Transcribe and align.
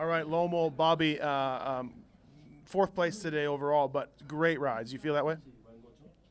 All 0.00 0.06
right, 0.06 0.26
Lommel, 0.26 0.74
Bobby, 0.74 1.20
uh, 1.20 1.28
um, 1.28 1.92
fourth 2.64 2.94
place 2.94 3.18
today 3.18 3.44
overall, 3.44 3.86
but 3.86 4.10
great 4.26 4.58
rides. 4.58 4.94
You 4.94 4.98
feel 4.98 5.12
that 5.12 5.26
way? 5.26 5.36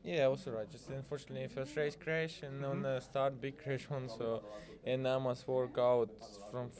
Yeah, 0.02 0.24
also 0.24 0.50
right. 0.50 0.68
Just 0.68 0.88
unfortunately, 0.88 1.46
first 1.46 1.76
race 1.76 1.94
crash 1.94 2.42
and 2.42 2.64
on 2.64 2.82
the 2.82 2.98
start 2.98 3.40
big 3.40 3.62
crash 3.62 3.88
one. 3.88 4.08
So, 4.08 4.42
and 4.82 5.06
I 5.06 5.18
must 5.18 5.46
work 5.46 5.78
out 5.78 6.10
from 6.50 6.70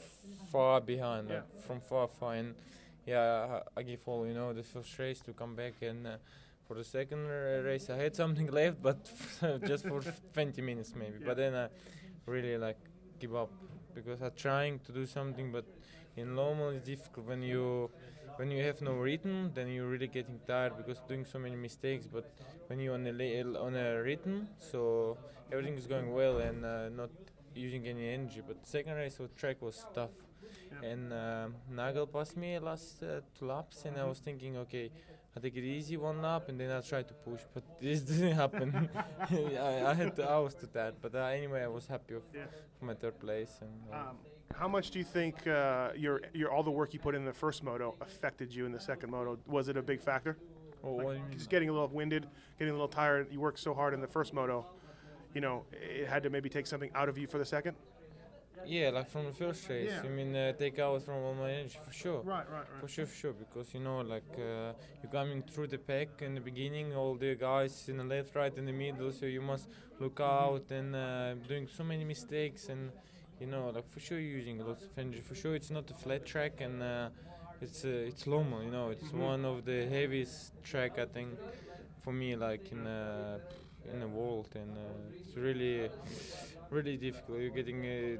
far 0.51 0.81
behind, 0.81 1.29
like, 1.29 1.45
from 1.65 1.79
far 1.79 2.09
far. 2.09 2.33
And 2.33 2.55
yeah, 3.05 3.61
I, 3.77 3.79
I 3.79 3.83
give 3.83 4.01
all 4.05 4.27
you 4.27 4.33
know 4.33 4.51
the 4.51 4.63
first 4.63 4.99
race 4.99 5.21
to 5.21 5.31
come 5.31 5.55
back 5.55 5.75
and. 5.81 6.05
Uh, 6.05 6.17
for 6.67 6.75
the 6.75 6.83
second 6.85 7.27
race, 7.27 7.89
I 7.89 7.97
had 7.97 8.15
something 8.15 8.47
left, 8.51 8.81
but 8.81 9.11
just 9.65 9.85
for 9.85 10.01
20 10.33 10.61
minutes 10.61 10.93
maybe. 10.95 11.17
But 11.21 11.35
then 11.35 11.53
I 11.53 11.67
really 12.25 12.57
like 12.57 12.77
give 13.19 13.35
up 13.35 13.51
because 13.93 14.21
I'm 14.21 14.31
trying 14.37 14.79
to 14.79 14.93
do 14.93 15.05
something, 15.05 15.51
but 15.51 15.65
in 16.21 16.35
Lommel 16.35 16.69
it's 16.75 16.85
difficult 16.85 17.25
when 17.27 17.41
you 17.41 17.89
when 18.37 18.49
you 18.51 18.63
have 18.63 18.81
no 18.81 18.93
rhythm 18.93 19.51
then 19.53 19.67
you're 19.67 19.87
really 19.87 20.07
getting 20.07 20.39
tired 20.47 20.73
because 20.77 20.99
doing 21.07 21.25
so 21.25 21.37
many 21.39 21.55
mistakes. 21.55 22.07
But 22.07 22.25
when 22.67 22.79
you're 22.79 22.93
on 22.93 23.05
a 23.07 23.43
on 23.67 23.75
a 23.75 24.01
written, 24.01 24.47
so 24.57 25.17
everything 25.51 25.75
is 25.77 25.87
going 25.87 26.11
well 26.13 26.37
and 26.37 26.65
uh, 26.65 26.89
not 26.89 27.09
using 27.55 27.85
any 27.87 28.09
energy. 28.09 28.41
But 28.45 28.65
second 28.65 28.93
race 28.93 29.19
of 29.19 29.35
track 29.35 29.61
was 29.61 29.85
tough, 29.93 30.15
and 30.83 31.13
uh, 31.13 31.47
Nagl 31.71 32.11
passed 32.11 32.37
me 32.37 32.57
last 32.59 33.03
uh, 33.03 33.21
two 33.37 33.45
laps, 33.45 33.85
and 33.85 33.97
I 33.97 34.05
was 34.05 34.19
thinking, 34.19 34.57
okay. 34.57 34.91
I 35.33 35.39
take 35.39 35.55
it 35.55 35.63
easy 35.63 35.95
one 35.95 36.21
lap 36.21 36.49
and 36.49 36.59
then 36.59 36.69
I 36.71 36.81
try 36.81 37.03
to 37.03 37.13
push, 37.13 37.39
but 37.53 37.63
this 37.81 38.01
didn't 38.01 38.33
happen. 38.33 38.89
I, 39.29 39.85
I 39.85 39.93
had 39.93 40.13
to, 40.17 40.23
I 40.29 40.39
was 40.39 40.55
too 40.55 40.67
tired, 40.67 40.95
but 41.01 41.15
uh, 41.15 41.19
anyway, 41.19 41.63
I 41.63 41.67
was 41.67 41.87
happy 41.87 42.15
with, 42.15 42.23
for 42.77 42.85
my 42.85 42.95
third 42.95 43.17
place. 43.17 43.59
And 43.61 43.71
uh, 43.93 44.09
Um, 44.09 44.17
how 44.57 44.67
much 44.67 44.91
do 44.91 44.99
you 44.99 45.05
think 45.05 45.47
uh, 45.47 45.89
your 45.95 46.21
your 46.33 46.51
all 46.51 46.63
the 46.63 46.71
work 46.71 46.93
you 46.93 46.99
put 46.99 47.15
in 47.15 47.25
the 47.25 47.33
first 47.33 47.63
moto 47.63 47.95
affected 48.01 48.53
you 48.53 48.65
in 48.65 48.71
the 48.71 48.79
second 48.79 49.11
moto? 49.11 49.37
Was 49.47 49.67
it 49.67 49.77
a 49.77 49.81
big 49.81 50.01
factor? 50.01 50.37
oh, 50.83 51.01
you 51.01 51.07
mean? 51.07 51.23
Just 51.31 51.49
getting 51.49 51.69
a 51.69 51.71
little 51.71 51.87
winded, 51.87 52.27
getting 52.57 52.71
a 52.71 52.73
little 52.73 52.87
tired. 52.87 53.27
You 53.31 53.39
worked 53.39 53.59
so 53.59 53.73
hard 53.73 53.93
in 53.93 54.01
the 54.01 54.07
first 54.07 54.33
moto. 54.33 54.65
You 55.33 55.41
know, 55.41 55.65
it 55.71 56.07
had 56.07 56.23
to 56.23 56.29
maybe 56.29 56.49
take 56.49 56.67
something 56.67 56.91
out 56.95 57.07
of 57.09 57.17
you 57.17 57.27
for 57.27 57.37
the 57.37 57.45
second. 57.45 57.75
Yeah, 58.65 58.89
like 58.89 59.09
from 59.09 59.25
the 59.25 59.31
first 59.31 59.67
race. 59.69 59.91
Yeah. 59.91 60.01
I 60.03 60.07
mean, 60.09 60.35
uh, 60.35 60.53
take 60.53 60.77
out 60.77 61.01
from 61.03 61.23
all 61.23 61.33
my 61.33 61.51
energy 61.51 61.79
for 61.83 61.91
sure. 61.91 62.21
Right, 62.21 62.47
right, 62.49 62.59
right, 62.59 62.81
For 62.81 62.87
sure, 62.87 63.05
for 63.05 63.15
sure. 63.15 63.33
Because 63.33 63.73
you 63.73 63.79
know, 63.79 64.01
like 64.01 64.31
uh, 64.37 64.73
you're 65.01 65.11
coming 65.11 65.41
through 65.41 65.67
the 65.67 65.77
pack 65.79 66.21
in 66.21 66.35
the 66.35 66.41
beginning, 66.41 66.93
all 66.93 67.15
the 67.15 67.35
guys 67.35 67.89
in 67.89 67.97
the 67.97 68.03
left, 68.03 68.35
right, 68.35 68.55
in 68.55 68.65
the 68.65 68.71
middle. 68.71 69.11
So 69.11 69.25
you 69.25 69.41
must 69.41 69.67
look 69.99 70.19
out 70.19 70.69
and 70.69 70.95
uh, 70.95 71.33
doing 71.47 71.67
so 71.75 71.83
many 71.83 72.03
mistakes, 72.03 72.69
and 72.69 72.91
you 73.41 73.47
know, 73.47 73.71
like 73.73 73.89
for 73.89 73.99
sure 73.99 74.19
you're 74.19 74.37
using 74.37 74.59
lots 74.65 74.85
of 74.85 74.97
energy. 74.97 75.21
For 75.21 75.35
sure, 75.35 75.55
it's 75.55 75.71
not 75.71 75.89
a 75.89 75.93
flat 75.95 76.25
track, 76.25 76.61
and 76.61 76.81
uh, 76.81 77.09
it's 77.61 77.83
uh, 77.83 77.89
it's 78.09 78.25
Lommel. 78.27 78.63
You 78.63 78.71
know, 78.71 78.89
it's 78.89 79.11
one 79.11 79.45
of 79.45 79.65
the 79.65 79.87
heaviest 79.87 80.53
track 80.63 80.99
I 80.99 81.05
think 81.05 81.39
for 82.03 82.13
me, 82.13 82.35
like 82.35 82.71
in 82.71 82.85
uh, 82.87 83.39
in 83.91 83.99
the 83.99 84.07
world, 84.07 84.49
and 84.55 84.77
uh, 84.77 85.09
it's 85.09 85.35
really 85.35 85.89
really 86.69 86.97
difficult. 86.97 87.39
You're 87.39 87.49
getting 87.49 87.85
uh, 87.85 88.17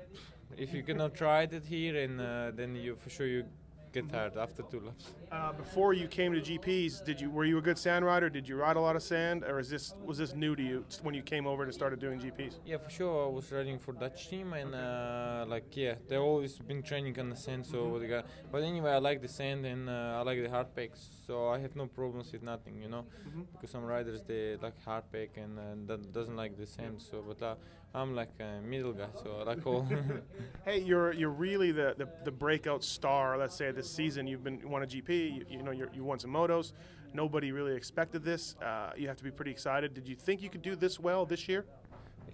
if 0.58 0.74
you 0.74 0.84
cannot 0.84 1.14
try 1.14 1.44
it 1.44 1.64
here, 1.66 2.04
and 2.04 2.20
uh, 2.20 2.52
then 2.56 2.76
you 2.76 2.96
for 2.96 3.10
sure 3.12 3.28
you 3.28 3.46
get 3.92 4.10
tired 4.10 4.38
after 4.38 4.64
two 4.64 4.80
laps. 4.80 5.14
Uh, 5.32 5.54
before 5.54 5.94
you 5.94 6.08
came 6.08 6.34
to 6.34 6.42
GPs, 6.42 7.04
did 7.04 7.20
you 7.20 7.30
were 7.30 7.46
you 7.46 7.58
a 7.58 7.62
good 7.62 7.78
sand 7.78 8.06
rider? 8.06 8.30
Did 8.30 8.48
you 8.48 8.56
ride 8.56 8.76
a 8.76 8.80
lot 8.80 8.96
of 8.96 9.04
sand, 9.04 9.44
or 9.44 9.60
is 9.60 9.70
this 9.70 9.94
was 10.04 10.18
this 10.18 10.34
new 10.34 10.56
to 10.56 10.64
you 10.64 10.86
when 11.02 11.14
you 11.14 11.22
came 11.22 11.46
over 11.48 11.64
and 11.64 11.74
started 11.74 12.00
doing 12.00 12.20
GPs? 12.20 12.60
Yeah, 12.66 12.78
for 12.78 12.90
sure. 12.90 13.26
I 13.28 13.30
was 13.30 13.52
riding 13.52 13.80
for 13.80 13.94
Dutch 13.94 14.30
team, 14.30 14.54
and 14.54 14.74
uh, 14.76 15.46
like 15.48 15.76
yeah, 15.76 15.96
they 16.08 16.18
always 16.18 16.58
been 16.58 16.82
training 16.84 17.20
on 17.20 17.30
the 17.30 17.36
sand. 17.36 17.66
So 17.66 18.00
they 18.00 18.08
got, 18.08 18.26
but 18.52 18.64
anyway, 18.64 18.92
I 18.92 18.98
like 18.98 19.22
the 19.22 19.28
sand 19.28 19.66
and 19.66 19.90
uh, 19.90 20.20
I 20.20 20.22
like 20.24 20.42
the 20.42 20.50
hard 20.50 20.76
packs. 20.76 21.10
So 21.32 21.48
I 21.48 21.60
have 21.60 21.78
no 21.78 21.88
problems 21.88 22.34
with 22.34 22.44
nothing, 22.44 22.82
you 22.82 22.90
know, 22.90 23.06
because 23.54 23.70
some 23.70 23.86
riders 23.86 24.22
they 24.28 24.58
like 24.62 24.74
hard 24.84 25.10
pack 25.14 25.38
and 25.38 25.58
uh, 25.58 25.62
that 25.88 26.12
doesn't 26.12 26.36
like 26.36 26.58
the 26.58 26.68
same. 26.68 27.00
So, 27.00 27.24
but 27.26 27.42
uh, 27.42 27.56
I'm 27.96 28.14
like 28.14 28.32
a 28.42 28.60
middle 28.62 28.92
guy, 28.92 29.08
so 29.24 29.38
I 29.40 29.44
like 29.44 29.66
all. 29.66 29.88
Hey, 30.66 30.80
you're 30.82 31.14
you're 31.14 31.38
really 31.48 31.72
the, 31.72 31.96
the, 31.98 32.10
the 32.26 32.32
breakout 32.32 32.84
star. 32.84 33.38
Let's 33.38 33.56
say 33.56 33.72
this 33.72 33.90
season 33.90 34.28
you've 34.28 34.44
been 34.44 34.70
won 34.70 34.84
a 34.84 34.86
GP. 34.86 35.10
You, 35.10 35.46
you 35.50 35.64
know 35.64 35.72
you're, 35.72 35.90
you 35.94 36.04
won 36.04 36.20
some 36.20 36.32
motos. 36.32 36.74
Nobody 37.14 37.54
really 37.54 37.78
expected 37.78 38.26
this. 38.26 38.58
Uh, 38.62 38.92
you 38.98 39.08
have 39.08 39.16
to 39.16 39.24
be 39.24 39.32
pretty 39.32 39.52
excited. 39.52 39.94
Did 39.94 40.10
you 40.10 40.18
think 40.18 40.42
you 40.42 40.50
could 40.50 40.62
do 40.62 40.76
this 40.76 41.00
well 41.00 41.26
this 41.26 41.48
year? 41.48 41.64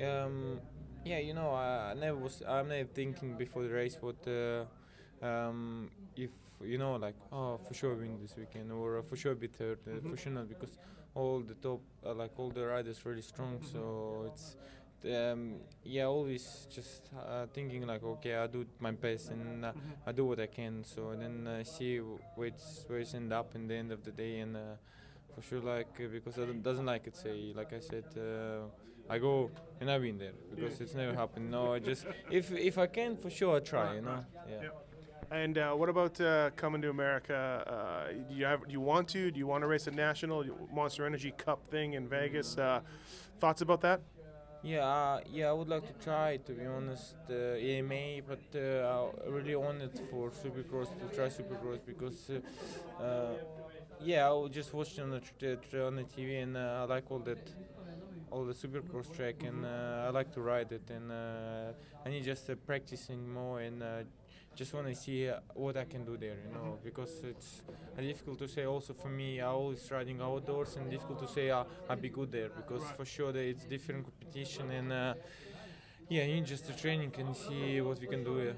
Um, 0.03 0.59
yeah, 1.05 1.19
you 1.19 1.35
know, 1.35 1.51
I, 1.51 1.91
I 1.91 1.93
never 1.93 2.17
was. 2.17 2.41
I'm 2.47 2.69
never 2.69 2.89
thinking 2.95 3.37
before 3.37 3.61
the 3.61 3.69
race 3.69 3.95
what 4.01 4.27
uh, 4.27 4.65
um, 5.23 5.91
if 6.15 6.31
you 6.63 6.77
know, 6.77 6.95
like, 6.95 7.15
oh, 7.31 7.57
for 7.57 7.73
sure 7.73 7.95
win 7.95 8.17
this 8.21 8.35
weekend, 8.37 8.71
or 8.71 8.99
uh, 8.99 9.01
for 9.03 9.15
sure 9.15 9.35
be 9.35 9.47
third. 9.47 9.79
Uh, 9.87 9.99
For 10.09 10.17
sure 10.17 10.31
not, 10.33 10.47
because 10.49 10.77
all 11.15 11.39
the 11.41 11.55
top, 11.55 11.81
uh, 12.05 12.13
like 12.13 12.31
all 12.37 12.49
the 12.49 12.65
riders, 12.65 13.05
really 13.05 13.21
strong. 13.21 13.59
So 13.71 14.25
it's. 14.31 14.55
Um, 15.05 15.57
yeah, 15.83 16.05
always 16.05 16.67
just 16.73 17.03
uh, 17.15 17.45
thinking 17.53 17.85
like, 17.85 18.03
okay, 18.03 18.35
I 18.35 18.47
do 18.47 18.65
my 18.79 18.89
best 18.91 19.29
and 19.29 19.63
uh, 19.63 19.71
I 20.07 20.11
do 20.11 20.25
what 20.25 20.39
I 20.39 20.47
can. 20.47 20.83
So 20.83 21.15
then 21.15 21.45
uh, 21.47 21.63
see 21.63 21.97
where 21.99 22.47
it's 22.47 22.83
where 22.87 22.99
it's 22.99 23.13
end 23.13 23.31
up 23.31 23.53
in 23.53 23.67
the 23.67 23.75
end 23.75 23.91
of 23.91 24.03
the 24.03 24.11
day, 24.11 24.39
and 24.39 24.57
uh, 24.57 24.59
for 25.35 25.43
sure, 25.43 25.61
like 25.61 25.95
because 26.11 26.39
I 26.39 26.45
don't- 26.45 26.63
doesn't 26.63 26.85
like 26.87 27.05
it. 27.05 27.15
Say, 27.15 27.53
like 27.55 27.73
I 27.73 27.79
said, 27.79 28.05
uh, 28.17 28.65
I 29.07 29.19
go 29.19 29.51
and 29.79 29.89
I 29.91 29.99
win 29.99 30.17
there 30.17 30.33
because 30.49 30.81
it's 30.81 30.95
never 30.95 31.13
happened. 31.13 31.51
No, 31.51 31.73
I 31.73 31.79
just 31.79 32.05
if 32.31 32.51
if 32.51 32.79
I 32.79 32.87
can, 32.87 33.17
for 33.17 33.29
sure 33.29 33.57
I 33.57 33.59
try. 33.59 33.95
You 33.95 34.01
know, 34.01 34.25
yeah. 34.49 34.69
And 35.29 35.57
uh, 35.57 35.73
what 35.73 35.89
about 35.89 36.19
uh, 36.21 36.51
coming 36.55 36.81
to 36.83 36.89
America? 36.89 37.35
Uh, 37.67 38.13
do 38.29 38.33
you 38.33 38.45
have? 38.45 38.65
Do 38.65 38.71
you 38.71 38.79
want 38.79 39.09
to? 39.09 39.29
Do 39.29 39.37
you 39.37 39.47
want 39.47 39.61
to 39.61 39.67
race 39.67 39.87
a 39.87 39.91
national 39.91 40.45
Monster 40.73 41.05
Energy 41.05 41.33
Cup 41.37 41.59
thing 41.69 41.93
in 41.93 42.07
Vegas? 42.07 42.57
Uh, 42.57 42.79
thoughts 43.39 43.61
about 43.61 43.81
that? 43.81 43.99
Yeah, 44.63 44.85
uh, 44.85 45.19
yeah, 45.29 45.49
I 45.49 45.53
would 45.53 45.67
like 45.67 45.85
to 45.85 46.03
try 46.03 46.37
to 46.37 46.51
be 46.53 46.65
honest, 46.65 47.15
AMA, 47.29 48.21
but 48.27 48.39
uh, 48.55 49.09
I 49.25 49.29
really 49.29 49.55
wanted 49.55 49.91
for 50.09 50.31
Supercross 50.31 50.89
to 50.97 51.15
try 51.15 51.27
Supercross 51.27 51.79
because, 51.85 52.31
yeah, 54.01 54.27
I 54.27 54.31
was 54.31 54.51
just 54.51 54.73
watching 54.73 55.03
on 55.03 55.11
the 55.11 55.85
on 55.85 55.95
the 55.95 56.03
TV 56.03 56.41
and 56.41 56.57
I 56.57 56.83
like 56.85 57.11
all 57.11 57.19
that, 57.19 57.51
all 58.31 58.45
the 58.45 58.53
Supercross 58.53 59.15
track 59.15 59.43
and 59.43 59.63
uh, 59.63 60.05
I 60.07 60.09
like 60.09 60.33
to 60.33 60.41
ride 60.41 60.71
it 60.71 60.89
and 60.89 61.11
uh, 61.11 61.73
I 62.05 62.09
need 62.09 62.23
just 62.23 62.49
uh, 62.49 62.55
practicing 62.65 63.31
more 63.31 63.59
and 63.59 63.83
just 64.57 64.73
want 64.73 64.87
to 64.87 64.95
see 64.95 65.29
uh, 65.29 65.39
what 65.53 65.77
I 65.77 65.85
can 65.85 66.03
do 66.03 66.17
there, 66.17 66.37
you 66.43 66.51
know, 66.51 66.79
because 66.83 67.21
it's 67.23 67.61
difficult 67.95 68.39
to 68.39 68.47
say. 68.47 68.65
Also 68.65 68.93
for 68.93 69.09
me, 69.09 69.39
I 69.39 69.45
always 69.45 69.89
riding 69.91 70.19
outdoors, 70.19 70.75
and 70.77 70.89
difficult 70.89 71.19
to 71.19 71.27
say 71.27 71.51
uh, 71.51 71.63
I'll 71.87 71.95
be 71.95 72.09
good 72.09 72.31
there 72.31 72.49
because 72.49 72.81
for 72.97 73.05
sure 73.05 73.31
that 73.31 73.39
it's 73.39 73.65
different 73.65 74.05
competition 74.05 74.71
and. 74.71 74.91
Uh, 74.91 75.13
yeah, 76.09 76.23
you 76.23 76.39
just 76.39 76.65
the 76.65 76.71
training 76.71 77.11
and 77.17 77.35
see 77.35 77.81
what 77.81 77.99
we 77.99 78.07
can 78.07 78.23
do 78.23 78.37
here. 78.37 78.55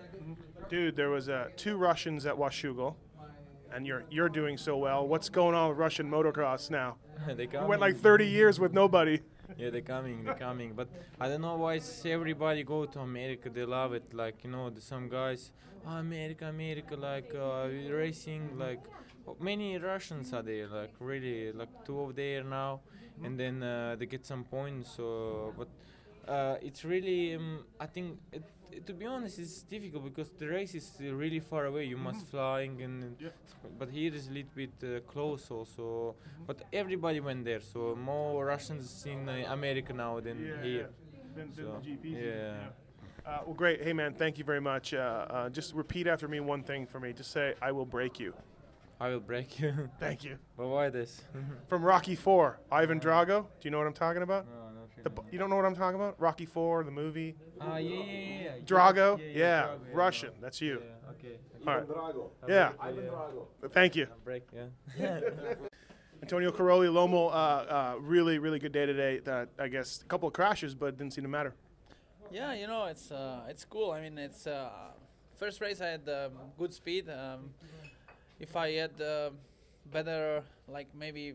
Dude, 0.70 0.96
there 0.96 1.10
was 1.10 1.30
uh, 1.30 1.48
two 1.58 1.78
Russians 1.78 2.28
at 2.28 2.36
Washougal, 2.36 2.94
and 3.74 3.88
you're 3.88 4.04
you're 4.12 4.30
doing 4.30 4.56
so 4.56 4.78
well. 4.78 5.08
What's 5.08 5.30
going 5.30 5.56
on 5.56 5.70
with 5.70 5.80
Russian 5.80 6.08
motocross 6.12 6.70
now? 6.70 6.98
they 7.28 7.48
You 7.52 7.66
went 7.66 7.82
like 7.82 7.98
30 7.98 8.28
years 8.28 8.60
with 8.60 8.72
nobody. 8.72 9.20
Yeah, 9.60 9.72
they're 9.72 9.82
coming, 9.82 10.24
they're 10.24 10.36
coming. 10.36 10.72
But 10.74 10.88
I 11.20 11.28
don't 11.28 11.42
know 11.42 11.58
why 11.58 11.82
everybody 12.06 12.64
go 12.64 12.86
to 12.86 13.00
America. 13.02 13.50
They 13.50 13.66
love 13.66 13.94
it. 13.94 14.14
Like 14.14 14.44
you 14.46 14.50
know, 14.52 14.72
some 14.80 15.10
guys, 15.10 15.52
oh, 15.86 15.98
America, 15.98 16.46
America, 16.48 16.96
like 16.96 17.36
uh, 17.36 17.68
racing. 17.92 18.58
Like 18.58 18.80
many 19.42 19.78
Russians 19.78 20.32
are 20.32 20.42
there. 20.42 20.68
Like 20.68 20.94
really, 21.00 21.52
like 21.52 21.70
two 21.86 22.00
of 22.00 22.16
there 22.16 22.44
now, 22.44 22.80
and 23.22 23.38
then 23.38 23.62
uh, 23.62 23.98
they 24.00 24.06
get 24.06 24.26
some 24.26 24.46
points. 24.46 24.92
So, 24.96 25.54
but 25.58 25.68
uh, 26.30 26.58
it's 26.62 26.86
really, 26.86 27.36
um, 27.36 27.66
I 27.80 27.86
think, 27.88 28.20
it, 28.32 28.44
it- 28.72 28.86
to 28.86 28.94
be 28.94 29.06
honest, 29.06 29.40
it's 29.40 29.64
difficult 29.64 30.04
because 30.06 30.30
the 30.38 30.48
race 30.48 30.76
is 30.76 30.92
uh, 31.02 31.12
really 31.14 31.40
far 31.40 31.66
away. 31.66 31.86
You 31.86 31.98
must 31.98 32.28
flying 32.28 32.82
and, 32.84 33.16
but 33.80 33.90
here 33.90 34.14
is 34.14 34.28
a 34.28 34.32
little 34.32 34.52
bit 34.56 34.72
uh, 34.84 35.00
close 35.12 35.50
also. 35.52 36.16
But 36.48 36.62
everybody 36.72 37.20
went 37.20 37.44
there, 37.46 37.60
so 37.62 37.96
more 37.96 38.46
Russians 38.46 39.06
in 39.08 39.28
uh, 39.28 39.46
America 39.50 39.92
now 39.94 40.20
than 40.20 40.38
here. 40.64 40.90
Than- 41.36 41.36
than 41.36 41.50
the 41.56 41.56
So, 41.56 41.82
GPs. 41.86 42.26
yeah. 42.26 42.54
Uh, 43.26 43.40
well, 43.46 43.54
great. 43.56 43.84
Hey, 43.84 43.94
man, 43.94 44.14
thank 44.14 44.38
you 44.38 44.44
very 44.44 44.62
much. 44.62 44.94
Uh, 44.94 44.98
uh, 45.30 45.50
just 45.50 45.74
repeat 45.76 46.08
after 46.08 46.28
me 46.28 46.40
one 46.40 46.64
thing 46.64 46.86
for 46.88 47.00
me. 47.00 47.12
Just 47.14 47.32
say, 47.32 47.54
I 47.62 47.72
will 47.72 47.86
break 47.86 48.20
you. 48.20 48.34
I 49.00 49.10
will 49.10 49.20
break 49.20 49.60
you. 49.60 49.90
Thank 50.00 50.24
you. 50.24 50.38
but 50.58 50.68
why 50.68 50.90
this? 50.90 51.22
From 51.68 51.84
Rocky 51.84 52.16
Four, 52.16 52.60
Ivan 52.72 53.00
Drago. 53.00 53.42
Do 53.44 53.48
you 53.64 53.72
know 53.72 53.78
what 53.78 53.88
I'm 53.88 53.94
talking 53.94 54.22
about? 54.24 54.46
no, 54.46 54.69
The, 55.04 55.12
you 55.32 55.40
don't 55.40 55.50
know 55.50 55.56
what 55.56 55.66
I'm 55.66 55.76
talking 55.76 56.00
about? 56.00 56.20
Rocky 56.20 56.46
Four, 56.46 56.84
the 56.84 56.92
movie. 56.92 57.36
Ah, 57.62 57.78
yeah, 57.78 57.90
yeah, 57.90 58.04
yeah, 58.04 58.42
yeah. 58.44 58.52
Drago? 58.66 59.18
Yeah, 59.18 59.26
Yeah, 59.26 59.32
yeah, 59.38 59.62
Drago, 59.64 59.80
yeah. 59.88 59.90
Russian. 59.94 60.30
That's 60.42 60.62
you. 60.62 60.82
Yeah, 60.82 61.12
okay. 61.12 61.38
All 61.68 61.76
right. 61.76 61.88
Drago. 61.88 62.30
Yeah. 62.48 62.72
Ivan 62.80 63.06
Drago. 63.06 63.72
Thank 63.72 63.96
you. 63.96 64.08
Break, 64.24 64.44
yeah. 64.54 65.20
Antonio 66.22 66.52
Cairoli, 66.52 66.92
Lommel, 66.92 67.30
uh, 67.30 67.34
uh, 67.34 67.96
really, 68.00 68.40
really 68.40 68.60
good 68.60 68.74
day 68.74 68.86
today. 68.86 69.22
Uh, 69.26 69.46
I 69.58 69.70
guess 69.70 70.02
a 70.02 70.06
couple 70.06 70.28
of 70.28 70.34
crashes, 70.34 70.76
but 70.76 70.98
didn't 70.98 71.14
seem 71.14 71.24
to 71.24 71.30
matter. 71.30 71.54
Yeah, 72.32 72.54
you 72.54 72.68
know, 72.68 72.86
it's 72.86 73.10
uh, 73.10 73.42
it's 73.48 73.64
cool. 73.66 73.92
I 73.92 74.02
mean, 74.02 74.18
it's 74.18 74.46
uh, 74.46 74.70
first 75.38 75.62
race 75.62 75.80
I 75.82 75.88
had 75.88 76.08
um, 76.10 76.34
good 76.58 76.74
speed. 76.74 77.10
Um, 77.10 77.52
if 78.40 78.56
I 78.56 78.72
had 78.74 79.02
uh, 79.02 79.30
better, 79.92 80.44
like 80.68 80.88
maybe 80.94 81.34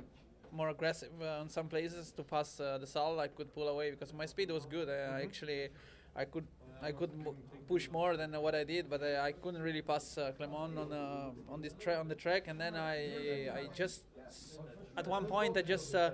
more 0.54 0.70
aggressive 0.70 1.10
uh, 1.20 1.40
on 1.40 1.48
some 1.48 1.68
places 1.68 2.12
to 2.12 2.22
pass 2.22 2.60
uh, 2.60 2.78
Desalle, 2.80 3.18
I 3.18 3.28
could 3.28 3.52
pull 3.54 3.68
away 3.68 3.90
because 3.90 4.12
my 4.12 4.26
speed 4.26 4.50
was 4.50 4.64
good. 4.66 4.88
I 4.88 5.22
actually, 5.22 5.68
I 6.16 6.24
could. 6.24 6.46
I 6.82 6.92
could 6.92 7.10
m- 7.14 7.34
push 7.66 7.88
more 7.90 8.14
than 8.16 8.32
what 8.42 8.54
I 8.54 8.64
did, 8.64 8.90
but 8.90 9.02
I, 9.02 9.28
I 9.28 9.32
couldn't 9.32 9.62
really 9.62 9.80
pass 9.80 10.18
uh, 10.18 10.32
Clement 10.36 10.76
on 10.76 10.92
uh, 10.92 11.30
on 11.52 11.62
this 11.62 11.72
tra- 11.78 11.98
on 11.98 12.08
the 12.08 12.14
track. 12.14 12.48
And 12.48 12.60
then 12.60 12.74
I 12.76 13.48
I 13.58 13.68
just 13.74 14.04
at 14.96 15.06
one 15.06 15.24
point 15.26 15.56
I 15.56 15.62
just 15.62 15.94
uh, 15.94 16.10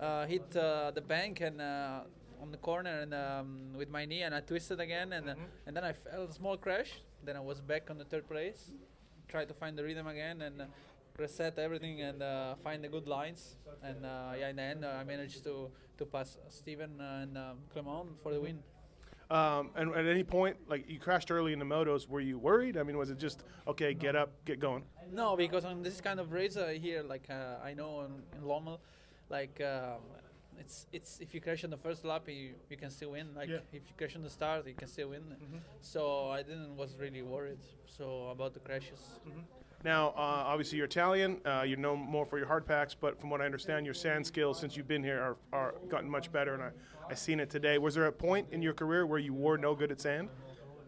uh, 0.00 0.26
hit 0.26 0.56
uh, 0.56 0.90
the 0.92 1.00
bank 1.00 1.40
and 1.40 1.60
uh, 1.60 2.00
on 2.42 2.50
the 2.50 2.56
corner 2.58 3.00
and 3.00 3.14
um, 3.14 3.72
with 3.76 3.90
my 3.90 4.04
knee 4.06 4.22
and 4.22 4.34
I 4.34 4.40
twisted 4.40 4.80
again 4.80 5.12
and 5.12 5.30
uh, 5.30 5.34
and 5.66 5.76
then 5.76 5.84
I 5.84 5.92
felt 5.92 6.30
a 6.30 6.32
small 6.32 6.56
crash. 6.56 6.90
Then 7.24 7.36
I 7.36 7.40
was 7.40 7.60
back 7.60 7.90
on 7.90 7.98
the 7.98 8.04
third 8.04 8.26
place, 8.28 8.70
tried 9.28 9.48
to 9.48 9.54
find 9.54 9.76
the 9.78 9.84
rhythm 9.84 10.06
again 10.06 10.42
and 10.42 10.62
uh, 10.62 10.64
reset 11.18 11.58
everything 11.58 12.00
and 12.02 12.22
uh, 12.22 12.54
find 12.62 12.82
the 12.82 12.88
good 12.88 13.06
lines. 13.06 13.56
And 13.82 14.04
uh, 14.06 14.32
yeah, 14.38 14.48
in 14.48 14.56
the 14.56 14.62
end 14.62 14.84
uh, 14.84 14.88
I 15.00 15.04
managed 15.04 15.44
to 15.44 15.70
to 15.98 16.06
pass 16.06 16.38
Steven 16.48 17.00
and 17.00 17.36
um, 17.36 17.58
Clement 17.72 18.08
for 18.22 18.32
the 18.32 18.40
win. 18.40 18.60
Um, 19.30 19.70
and 19.76 19.94
at 19.94 20.06
any 20.06 20.24
point, 20.24 20.56
like 20.68 20.88
you 20.88 20.98
crashed 20.98 21.30
early 21.30 21.52
in 21.52 21.58
the 21.58 21.64
motos, 21.64 22.08
were 22.08 22.20
you 22.20 22.38
worried? 22.38 22.78
I 22.78 22.82
mean, 22.82 22.96
was 22.96 23.10
it 23.10 23.18
just 23.18 23.44
okay, 23.66 23.92
get 23.92 24.16
up, 24.16 24.30
get 24.44 24.58
going? 24.58 24.84
No, 25.12 25.36
because 25.36 25.64
on 25.64 25.82
this 25.82 26.00
kind 26.00 26.18
of 26.20 26.32
race 26.32 26.56
uh, 26.56 26.68
here, 26.68 27.02
like 27.02 27.26
uh, 27.28 27.62
I 27.62 27.74
know 27.74 28.02
in, 28.06 28.12
in 28.38 28.44
Lommel, 28.46 28.78
like 29.28 29.60
um, 29.60 30.00
it's 30.58 30.86
it's 30.92 31.20
if 31.20 31.34
you 31.34 31.40
crash 31.40 31.62
on 31.64 31.70
the 31.70 31.76
first 31.76 32.04
lap, 32.04 32.26
you, 32.28 32.54
you 32.70 32.76
can 32.76 32.90
still 32.90 33.10
win. 33.10 33.34
Like 33.34 33.50
Yeah. 33.50 33.58
if 33.72 33.82
you 33.88 33.94
crash 33.98 34.16
on 34.16 34.22
the 34.22 34.30
start, 34.30 34.66
you 34.66 34.74
can 34.74 34.88
still 34.88 35.10
win. 35.10 35.24
So 35.82 36.30
I 36.30 36.42
didn't 36.42 36.76
was 36.76 36.96
really 36.98 37.22
worried. 37.22 37.60
So 37.86 38.28
about 38.28 38.54
the 38.54 38.60
crashes. 38.60 39.20
Now, 39.84 40.08
uh, 40.10 40.44
obviously, 40.46 40.78
you're 40.78 40.86
Italian. 40.86 41.40
Uh, 41.46 41.62
you're 41.62 41.78
known 41.78 42.00
more 42.00 42.26
for 42.26 42.36
your 42.38 42.48
hard 42.48 42.66
packs, 42.66 42.94
but 42.94 43.20
from 43.20 43.30
what 43.30 43.40
I 43.40 43.44
understand, 43.44 43.86
your 43.86 43.94
sand 43.94 44.26
skills 44.26 44.58
since 44.58 44.76
you've 44.76 44.88
been 44.88 45.04
here 45.04 45.20
are, 45.20 45.36
are 45.52 45.74
gotten 45.88 46.10
much 46.10 46.32
better, 46.32 46.54
and 46.54 46.62
I 46.62 46.70
I 47.10 47.14
seen 47.14 47.40
it 47.40 47.48
today. 47.48 47.78
Was 47.78 47.94
there 47.94 48.06
a 48.06 48.12
point 48.12 48.48
in 48.52 48.60
your 48.60 48.74
career 48.74 49.06
where 49.06 49.18
you 49.18 49.32
were 49.32 49.56
no 49.56 49.74
good 49.74 49.90
at 49.90 50.00
sand? 50.00 50.28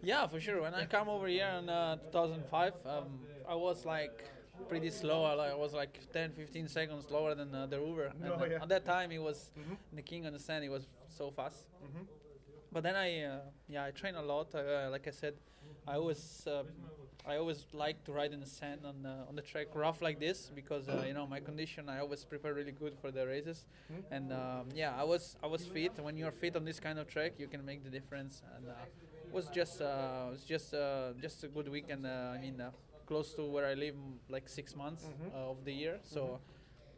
Yeah, 0.02 0.26
for 0.26 0.38
sure. 0.38 0.60
When 0.60 0.74
I 0.74 0.84
come 0.84 1.08
over 1.08 1.26
here 1.26 1.48
in 1.58 1.68
uh, 1.70 1.96
2005, 2.12 2.74
um, 2.84 3.20
I 3.48 3.54
was 3.54 3.86
like 3.86 4.24
pretty 4.68 4.90
slow. 4.90 5.24
I, 5.24 5.54
was 5.54 5.72
like 5.72 5.98
10, 6.12 6.32
15 6.32 6.68
seconds 6.68 7.06
slower 7.06 7.34
than 7.34 7.54
uh, 7.54 7.66
the 7.66 7.78
Uber. 7.80 8.12
And, 8.22 8.32
Oh, 8.32 8.34
uh, 8.34 8.44
yeah. 8.44 8.62
At 8.62 8.68
that 8.68 8.84
time, 8.84 9.10
he 9.10 9.18
was 9.18 9.50
the 9.94 10.02
king 10.02 10.26
on 10.26 10.34
the 10.34 10.38
sand. 10.38 10.62
He 10.62 10.68
was 10.68 10.86
so 11.08 11.30
fast. 11.30 11.64
But 12.72 12.82
then 12.82 12.96
I, 12.96 13.22
uh, 13.24 13.38
yeah, 13.66 13.84
I 13.86 13.90
train 13.90 14.14
a 14.14 14.22
lot. 14.22 14.54
Uh, 14.54 14.88
like 14.90 15.08
I 15.08 15.10
said, 15.10 15.34
I 15.88 15.94
always, 15.94 16.46
uh, 16.46 16.64
I 17.26 17.36
always 17.36 17.66
like 17.72 18.02
to 18.04 18.12
ride 18.12 18.32
in 18.32 18.40
the 18.40 18.46
sand 18.46 18.80
on 18.84 19.02
the, 19.02 19.14
on 19.28 19.36
the 19.36 19.42
track 19.42 19.68
rough 19.74 20.00
like 20.00 20.18
this 20.18 20.50
because 20.54 20.88
uh, 20.88 21.04
you 21.06 21.12
know 21.12 21.26
my 21.26 21.40
condition. 21.40 21.88
I 21.88 22.00
always 22.00 22.24
prepare 22.24 22.54
really 22.54 22.72
good 22.72 22.94
for 23.00 23.10
the 23.10 23.26
races, 23.26 23.64
and 24.10 24.32
um, 24.32 24.68
yeah, 24.74 24.94
I 24.96 25.04
was 25.04 25.36
I 25.42 25.46
was 25.46 25.66
fit. 25.66 25.92
When 26.00 26.16
you're 26.16 26.32
fit 26.32 26.56
on 26.56 26.64
this 26.64 26.80
kind 26.80 26.98
of 26.98 27.06
track, 27.06 27.32
you 27.38 27.46
can 27.46 27.64
make 27.64 27.84
the 27.84 27.90
difference. 27.90 28.42
And 28.56 28.68
uh, 28.68 28.72
it 29.26 29.32
was 29.32 29.48
just 29.48 29.80
uh, 29.82 30.28
it 30.28 30.30
was 30.32 30.44
just 30.44 30.74
uh, 30.74 31.12
just 31.20 31.44
a 31.44 31.48
good 31.48 31.68
weekend. 31.68 32.06
Uh, 32.06 32.34
I 32.36 32.40
mean, 32.40 32.60
uh, 32.60 32.70
close 33.06 33.34
to 33.34 33.44
where 33.44 33.66
I 33.66 33.74
live, 33.74 33.94
like 34.28 34.48
six 34.48 34.74
months 34.74 35.04
uh, 35.34 35.50
of 35.50 35.64
the 35.64 35.72
year. 35.72 35.98
So 36.02 36.40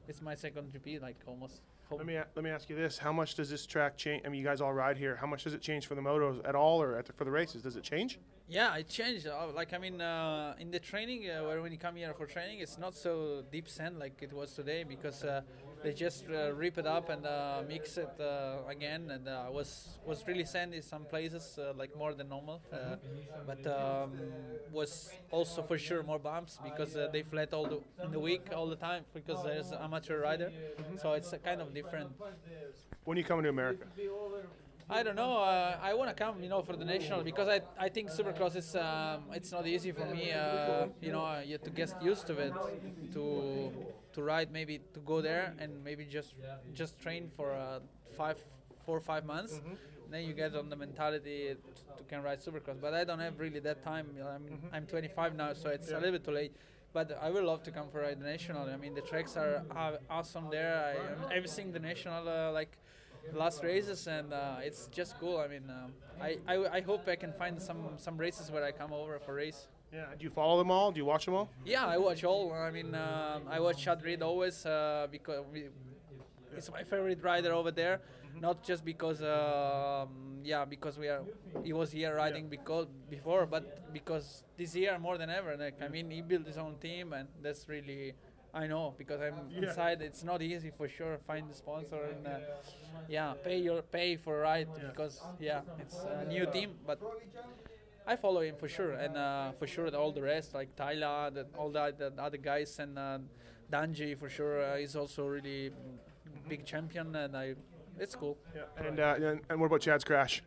it's 0.09 0.23
my 0.23 0.35
second 0.35 0.73
GP, 0.73 1.03
like 1.03 1.17
almost. 1.27 1.63
Let 1.91 2.07
me 2.07 2.17
let 2.37 2.43
me 2.43 2.51
ask 2.51 2.71
you 2.71 2.77
this: 2.77 2.97
How 2.97 3.13
much 3.13 3.35
does 3.35 3.51
this 3.51 3.67
track 3.67 3.99
change? 3.99 4.23
I 4.25 4.29
mean, 4.29 4.41
you 4.41 4.47
guys 4.47 4.61
all 4.61 4.73
ride 4.73 4.97
here. 4.97 5.17
How 5.17 5.27
much 5.27 5.45
does 5.45 5.53
it 5.53 5.61
change 5.61 5.87
for 5.87 5.95
the 5.95 6.01
motos 6.01 6.41
at 6.49 6.55
all, 6.55 6.81
or 6.81 6.97
at 6.97 7.07
the, 7.07 7.13
for 7.13 7.25
the 7.25 7.31
races? 7.31 7.63
Does 7.63 7.77
it 7.77 7.83
change? 7.83 8.19
Yeah, 8.49 8.77
it 8.77 8.89
changed. 8.89 9.27
Uh, 9.27 9.47
like 9.55 9.73
I 9.73 9.79
mean, 9.79 10.01
uh, 10.01 10.55
in 10.59 10.71
the 10.71 10.79
training, 10.79 11.29
uh, 11.31 11.43
when 11.61 11.73
you 11.73 11.79
come 11.79 11.97
here 11.97 12.13
for 12.13 12.27
training, 12.27 12.61
it's 12.61 12.79
not 12.79 12.95
so 12.95 13.43
deep 13.51 13.69
sand 13.69 13.99
like 13.99 14.21
it 14.21 14.33
was 14.33 14.53
today 14.53 14.85
because 14.85 15.25
uh, 15.25 15.41
they 15.83 15.93
just 15.93 16.25
uh, 16.29 16.53
rip 16.53 16.77
it 16.77 16.87
up 16.87 17.09
and 17.09 17.25
uh, 17.27 17.63
mix 17.67 17.97
it 17.97 18.11
uh, 18.21 18.59
again, 18.69 19.11
and 19.11 19.25
was 19.53 19.99
was 20.05 20.27
really 20.27 20.45
sandy 20.45 20.81
some 20.83 21.05
places, 21.07 21.59
like 21.77 21.97
more 21.97 22.13
than 22.15 22.29
normal. 22.29 22.61
But 23.47 23.67
um, 23.67 24.13
was 24.71 25.19
also 25.31 25.63
for 25.63 25.79
sure 25.79 26.03
more 26.03 26.19
bumps 26.19 26.59
because 26.63 26.97
they 27.13 27.23
flat 27.23 27.53
all 27.55 27.67
the 27.67 27.81
the 28.11 28.21
week 28.21 28.49
all 28.55 28.67
the 28.67 28.77
time 28.77 29.05
because 29.15 29.43
there's 29.43 29.73
amateur 29.73 30.21
rider, 30.21 30.53
so 31.01 31.13
it's 31.13 31.33
kind 31.43 31.61
of 31.61 31.73
different. 31.73 32.11
When 33.05 33.17
you 33.17 33.25
coming 33.25 33.45
to 33.45 33.49
America? 33.49 33.87
I 34.91 35.03
don't 35.03 35.17
know. 35.17 35.39
Uh, 35.39 35.79
I 35.83 35.95
want 35.95 36.11
to 36.11 36.15
come, 36.15 36.43
you 36.43 36.49
know, 36.49 36.63
for 36.63 36.77
the 36.77 36.85
national 36.85 37.23
because 37.23 37.49
I, 37.49 37.61
I 37.79 37.89
think 37.89 38.11
Supercross 38.11 38.57
is 38.57 38.75
um, 38.77 39.25
it's 39.33 39.51
not 39.53 39.67
easy 39.67 39.93
for 39.93 40.05
me. 40.07 40.33
Uh, 40.33 40.87
you 41.01 41.13
know, 41.13 41.25
uh, 41.25 41.41
you 41.45 41.53
have 41.53 41.63
to 41.63 41.71
get 41.71 41.95
used 42.03 42.27
to 42.27 42.39
it, 42.39 42.53
to 43.13 43.73
to 44.13 44.23
ride 44.23 44.53
maybe 44.53 44.81
to 44.93 45.01
go 45.01 45.21
there 45.23 45.55
and 45.59 45.83
maybe 45.83 46.05
just 46.05 46.35
just 46.75 47.01
train 47.01 47.31
for 47.37 47.53
uh, 47.53 47.81
five, 48.17 48.37
four 48.85 48.97
or 48.97 49.01
five 49.01 49.25
months. 49.25 49.61
Then 50.11 50.25
you 50.25 50.35
get 50.35 50.55
on 50.55 50.69
the 50.69 50.77
mentality 50.77 51.57
to, 51.97 52.05
can 52.05 52.23
ride 52.23 52.41
Supercross. 52.43 52.79
But 52.81 52.93
I 52.93 53.05
don't 53.05 53.21
have 53.21 53.41
really 53.41 53.61
that 53.61 53.83
time. 53.83 54.09
You 54.15 54.25
know, 54.25 54.29
I'm 54.29 54.45
I'm 54.73 54.87
25 54.87 55.35
now, 55.37 55.53
so 55.55 55.71
it's 55.71 55.91
a 55.91 55.95
little 55.95 56.13
bit 56.13 56.25
too 56.25 56.33
late. 56.33 56.55
But 56.93 57.19
I 57.23 57.31
would 57.31 57.45
love 57.45 57.63
to 57.63 57.71
come 57.71 57.89
for 57.89 58.03
ride 58.03 58.21
the 58.21 58.27
national. 58.27 58.69
I 58.69 58.77
mean, 58.77 58.95
the 58.95 59.01
tracks 59.01 59.39
are, 59.39 59.63
are 59.71 59.99
awesome 60.11 60.49
there. 60.51 60.95
I, 61.31 61.35
I'm 61.35 61.47
seeing 61.47 61.73
the 61.73 61.79
national 61.79 62.29
uh, 62.29 62.53
like 62.53 62.77
last 63.33 63.63
races 63.63 64.07
and 64.07 64.33
uh, 64.33 64.57
it's 64.63 64.87
just 64.89 65.19
cool. 65.19 65.39
I 65.39 65.49
mean, 65.49 65.65
um, 65.71 65.93
I, 66.21 66.39
I 66.47 66.57
I 66.79 66.81
hope 66.81 67.09
I 67.09 67.17
can 67.17 67.33
find 67.33 67.61
some 67.61 67.81
some 67.97 68.17
races 68.17 68.51
where 68.51 68.65
I 68.65 68.73
come 68.73 68.93
over 68.93 69.19
for 69.19 69.35
race. 69.35 69.69
Yeah. 69.93 70.07
Do 70.19 70.25
you 70.25 70.31
follow 70.31 70.57
them 70.59 70.71
all? 70.71 70.91
Do 70.91 70.99
you 70.99 71.05
watch 71.05 71.27
them 71.27 71.35
all? 71.35 71.51
Yeah, 71.67 71.87
I 71.87 71.99
watch 71.99 72.25
all. 72.25 72.53
I 72.53 72.71
mean, 72.71 72.95
um, 72.95 73.43
I 73.51 73.61
watch 73.61 73.83
Chad 73.85 74.03
Reed 74.03 74.23
always 74.23 74.65
uh, 74.65 75.07
because 75.11 75.45
we, 75.53 75.69
he's 76.55 76.71
my 76.71 76.83
favorite 76.83 77.23
rider 77.23 77.53
over 77.53 77.71
there. 77.71 78.01
Not 78.41 78.65
just 78.65 78.83
because, 78.87 79.21
um, 79.23 80.41
yeah, 80.43 80.65
because 80.65 80.97
we 80.99 81.09
are 81.09 81.21
he 81.63 81.75
was 81.75 81.93
here 81.93 82.17
riding 82.17 82.49
because 82.49 82.87
before, 83.11 83.45
but 83.45 83.93
because 83.93 84.45
this 84.57 84.75
year 84.75 84.99
more 84.99 85.19
than 85.19 85.29
ever. 85.29 85.57
Like 85.59 85.83
I 85.83 85.89
mean, 85.89 86.11
he 86.11 86.23
built 86.23 86.47
his 86.47 86.57
own 86.57 86.77
team, 86.81 87.13
and 87.13 87.29
that's 87.43 87.69
really. 87.69 88.15
I 88.55 88.67
know 88.67 88.95
because 88.99 89.21
I'm 89.21 89.49
Yeah. 89.49 89.69
inside. 89.69 90.03
It's 90.03 90.23
not 90.23 90.43
easy 90.43 90.71
for 90.71 90.89
sure. 90.89 91.19
Find 91.27 91.49
the 91.49 91.55
sponsor 91.55 92.03
and 92.05 92.27
uh, 92.27 92.39
yeah, 93.09 93.35
pay 93.43 93.59
your 93.59 93.83
pay 93.83 94.17
for 94.17 94.41
a 94.41 94.43
ride 94.43 94.69
because 94.91 95.21
yeah, 95.41 95.63
it's 95.79 96.05
a 96.05 96.25
new 96.27 96.47
team. 96.47 96.79
But 96.87 97.01
I 98.07 98.17
follow 98.17 98.43
him 98.43 98.57
for 98.57 98.69
sure, 98.69 98.93
and 98.93 99.17
uh, 99.17 99.53
for 99.59 99.67
sure 99.67 99.89
all 99.97 100.13
the 100.13 100.23
rest 100.23 100.55
like 100.55 100.75
Tyler, 100.77 101.31
the, 101.31 101.47
all 101.57 101.71
the, 101.71 101.95
the 101.97 102.23
other 102.23 102.37
guys, 102.37 102.79
and 102.79 102.99
uh, 102.99 103.19
Dungey 103.71 104.19
for 104.19 104.29
sure 104.29 104.63
uh, 104.63 104.77
is 104.77 104.97
also 104.97 105.27
really 105.27 105.73
big 106.49 106.65
champion, 106.67 107.15
and 107.17 107.35
I, 107.37 107.55
it's 107.99 108.15
cool. 108.15 108.37
Yeah. 108.55 108.87
And 108.87 109.01
uh, 109.01 109.15
and, 109.17 109.41
and 109.49 109.61
what 109.61 109.67
about 109.67 109.81
Chad's 109.81 110.05
crash? 110.05 110.43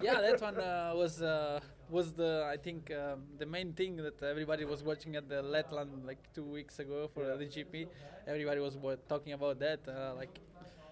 Yeah, 0.00 0.20
that 0.20 0.40
one 0.40 0.58
uh, 0.60 0.92
was 0.94 1.22
uh, 1.22 1.60
was 1.92 2.12
the 2.14 2.32
I 2.54 2.56
think 2.56 2.90
um, 2.90 3.18
the 3.38 3.46
main 3.46 3.72
thing 3.74 3.96
that 4.06 4.20
everybody 4.22 4.64
was 4.64 4.82
watching 4.82 5.14
at 5.20 5.28
the 5.28 5.40
Letland 5.54 6.04
like 6.10 6.22
two 6.34 6.44
weeks 6.58 6.78
ago 6.78 7.08
for 7.14 7.24
the 7.36 7.44
GP. 7.54 7.86
Everybody 8.26 8.60
was 8.60 8.76
wa- 8.76 8.96
talking 9.08 9.32
about 9.34 9.58
that. 9.60 9.80
Uh, 9.86 10.14
like, 10.16 10.34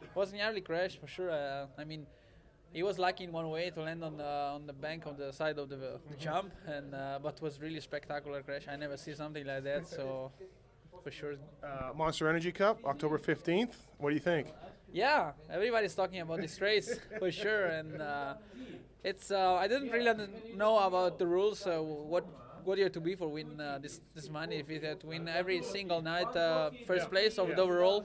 it 0.02 0.14
was 0.14 0.32
an 0.32 0.40
early 0.40 0.60
crash 0.60 0.94
for 1.00 1.06
sure. 1.06 1.30
Uh, 1.30 1.66
I 1.78 1.84
mean, 1.84 2.06
he 2.72 2.82
was 2.82 2.98
lucky 2.98 3.24
in 3.24 3.32
one 3.32 3.48
way 3.50 3.70
to 3.70 3.80
land 3.88 4.04
on 4.04 4.16
the 4.18 4.32
on 4.56 4.66
the 4.66 4.72
bank 4.86 5.06
on 5.06 5.16
the 5.16 5.32
side 5.32 5.58
of 5.58 5.68
the, 5.70 5.76
the 6.10 6.16
jump, 6.18 6.52
and 6.66 6.94
uh, 6.94 7.18
but 7.22 7.40
was 7.40 7.60
really 7.60 7.80
spectacular 7.80 8.42
crash. 8.42 8.64
I 8.68 8.76
never 8.76 8.96
see 8.96 9.14
something 9.14 9.46
like 9.46 9.64
that. 9.64 9.86
So, 9.96 10.30
for 11.02 11.10
sure, 11.10 11.34
Uh, 11.62 11.92
Monster 11.96 12.28
Energy 12.28 12.52
Cup, 12.52 12.76
October 12.84 13.18
15th. 13.18 13.74
What 13.98 14.10
do 14.10 14.14
you 14.20 14.20
think? 14.32 14.46
Yeah, 14.92 15.32
everybody's 15.48 15.94
talking 15.94 16.20
about 16.20 16.40
this 16.40 16.60
race 16.60 16.90
for 17.20 17.30
sure, 17.42 17.66
and 17.78 18.02
uh, 18.02 18.34
it's. 19.04 19.30
Uh, 19.30 19.54
I 19.54 19.68
didn't 19.68 19.90
really 19.90 20.28
know 20.56 20.78
about 20.78 21.18
the 21.18 21.26
rules. 21.26 21.66
Uh, 21.66 21.78
what 21.80 22.24
what 22.64 22.78
you 22.78 22.84
have 22.84 22.92
to 22.92 23.00
be 23.00 23.14
for 23.14 23.28
win 23.28 23.60
uh, 23.60 23.78
this 23.80 24.00
this 24.14 24.28
money? 24.28 24.56
If 24.56 24.70
you 24.70 24.80
have 24.80 24.98
to 25.00 25.06
win 25.06 25.28
every 25.28 25.62
single 25.62 26.02
night, 26.02 26.34
uh, 26.36 26.70
first 26.86 27.10
place 27.10 27.38
of 27.38 27.48
the 27.48 27.62
overall. 27.62 28.04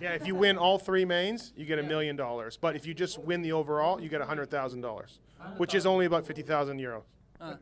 Yeah, 0.00 0.12
if 0.12 0.26
you 0.26 0.34
win 0.34 0.58
all 0.58 0.78
three 0.78 1.04
mains, 1.04 1.52
you 1.56 1.64
get 1.64 1.78
a 1.78 1.82
million 1.82 2.16
dollars. 2.16 2.56
But 2.56 2.76
if 2.76 2.86
you 2.86 2.94
just 2.94 3.18
win 3.18 3.42
the 3.42 3.52
overall, 3.52 4.00
you 4.00 4.08
get 4.08 4.20
a 4.20 4.26
hundred 4.26 4.50
thousand 4.50 4.80
dollars, 4.80 5.20
which 5.56 5.74
is 5.74 5.86
only 5.86 6.06
about 6.06 6.26
fifty 6.26 6.42
thousand 6.42 6.78
euros. 6.80 7.02
Uh, 7.40 7.54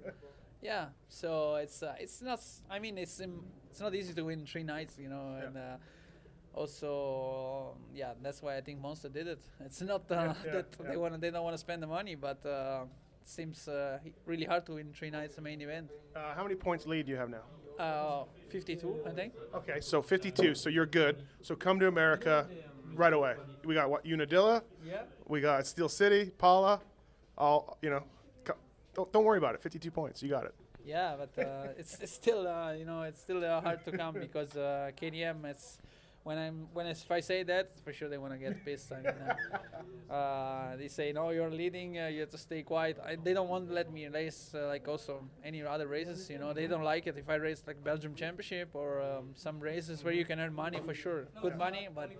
yeah, 0.62 0.87
so 1.08 1.56
it's 1.56 1.82
uh, 1.82 1.94
it's 1.99 2.22
not. 2.22 2.40
I 2.70 2.78
mean, 2.78 2.99
it's 2.99 3.20
um, 3.20 3.44
it's 3.70 3.80
not 3.80 3.94
easy 3.94 4.14
to 4.14 4.22
win 4.22 4.46
three 4.46 4.64
nights, 4.64 4.99
you 4.99 5.08
know, 5.08 5.38
and. 5.42 5.56
Also, 6.54 7.76
yeah, 7.95 8.12
that's 8.23 8.42
why 8.42 8.57
I 8.57 8.61
think 8.61 8.80
Monster 8.80 9.09
did 9.09 9.26
it. 9.26 9.40
It's 9.64 9.80
not 9.80 10.11
uh, 10.11 10.35
yeah, 10.45 10.52
that 10.52 10.66
yeah. 10.83 10.90
they 10.90 10.97
want 10.97 11.21
they 11.21 11.30
don't 11.30 11.45
want 11.45 11.54
to 11.54 11.59
spend 11.59 11.83
the 11.83 11.87
money, 11.87 12.14
but 12.16 12.45
uh, 12.45 12.85
it 13.23 13.28
seems 13.28 13.69
uh, 13.69 13.99
really 14.26 14.45
hard 14.45 14.66
to 14.66 14.73
win 14.75 14.92
three 14.92 15.11
nights 15.11 15.37
the 15.37 15.42
main 15.42 15.61
event. 15.61 15.90
Uh, 16.14 16.35
how 16.35 16.42
many 16.42 16.57
points 16.57 16.87
lead 16.87 17.07
do 17.07 17.12
you 17.12 17.19
have 17.19 17.30
now? 17.30 17.45
Uh, 17.78 18.25
52, 18.50 18.97
I 19.07 19.11
think. 19.11 19.33
Okay, 19.54 19.80
so 19.80 20.02
52. 20.02 20.54
So 20.54 20.69
you're 20.69 20.85
good. 20.85 21.23
So 21.40 21.57
come 21.57 21.80
to 21.80 21.88
America 21.88 22.47
right 22.95 23.12
away. 23.12 23.37
We 23.64 23.75
got 23.75 23.88
what 23.88 24.04
Unadilla. 24.04 24.62
Yeah. 24.87 25.02
We 25.26 25.40
got 25.40 25.66
Steel 25.66 25.88
City, 25.88 26.30
Pala. 26.37 26.80
All 27.38 27.78
you 27.80 27.90
know. 27.90 28.02
Don't, 28.92 29.12
don't 29.12 29.25
worry 29.25 29.38
about 29.38 29.54
it. 29.54 29.62
52 29.62 29.90
points. 29.90 30.23
You 30.23 30.28
got 30.28 30.45
it. 30.45 30.54
Yeah, 30.85 31.14
but 31.16 31.47
uh, 31.47 31.69
it's, 31.78 31.99
it's 32.00 32.12
still 32.12 32.47
uh, 32.47 32.73
you 32.73 32.85
know 32.85 33.02
it's 33.02 33.21
still 33.21 33.45
uh, 33.45 33.61
hard 33.61 33.85
to 33.85 33.92
come 33.92 34.14
because 34.26 34.57
uh, 34.57 34.90
KTM 35.00 35.45
it's 35.45 35.78
when 36.23 36.39
I'm 36.39 36.67
when 36.73 36.87
it's, 36.87 37.03
if 37.03 37.11
I 37.11 37.21
say 37.21 37.43
that 37.45 37.81
for 37.85 37.93
sure 37.93 38.09
they 38.09 38.19
want 38.19 38.33
to 38.33 38.39
get 38.39 38.65
pissed. 38.65 38.93
I 38.93 38.97
mean, 38.97 39.15
uh, 40.11 40.12
uh, 40.12 40.77
they 40.77 40.89
say 40.89 41.12
no, 41.12 41.31
you're 41.31 41.50
leading, 41.50 41.99
uh, 41.99 42.07
you 42.07 42.21
have 42.21 42.31
to 42.31 42.39
stay 42.39 42.62
quiet. 42.62 42.99
I, 43.05 43.17
they 43.17 43.33
don't 43.33 43.49
want 43.49 43.69
to 43.69 43.75
let 43.75 43.93
me 43.93 44.07
race 44.09 44.53
uh, 44.55 44.67
like 44.67 44.87
also 44.87 45.25
any 45.45 45.62
other 45.62 45.87
races. 45.89 46.29
You 46.29 46.39
know 46.39 46.53
they 46.53 46.67
don't 46.67 46.85
like 46.85 47.07
it 47.07 47.17
if 47.17 47.29
I 47.29 47.37
race 47.37 47.62
like 47.67 47.83
Belgium 47.83 48.15
Championship 48.15 48.71
or 48.75 49.03
um, 49.03 49.31
some 49.35 49.61
races 49.61 50.05
where 50.05 50.12
you 50.12 50.25
can 50.25 50.39
earn 50.41 50.55
money 50.55 50.81
for 50.85 50.95
sure, 50.95 51.27
good 51.41 51.57
money. 51.57 51.89
But 51.95 52.11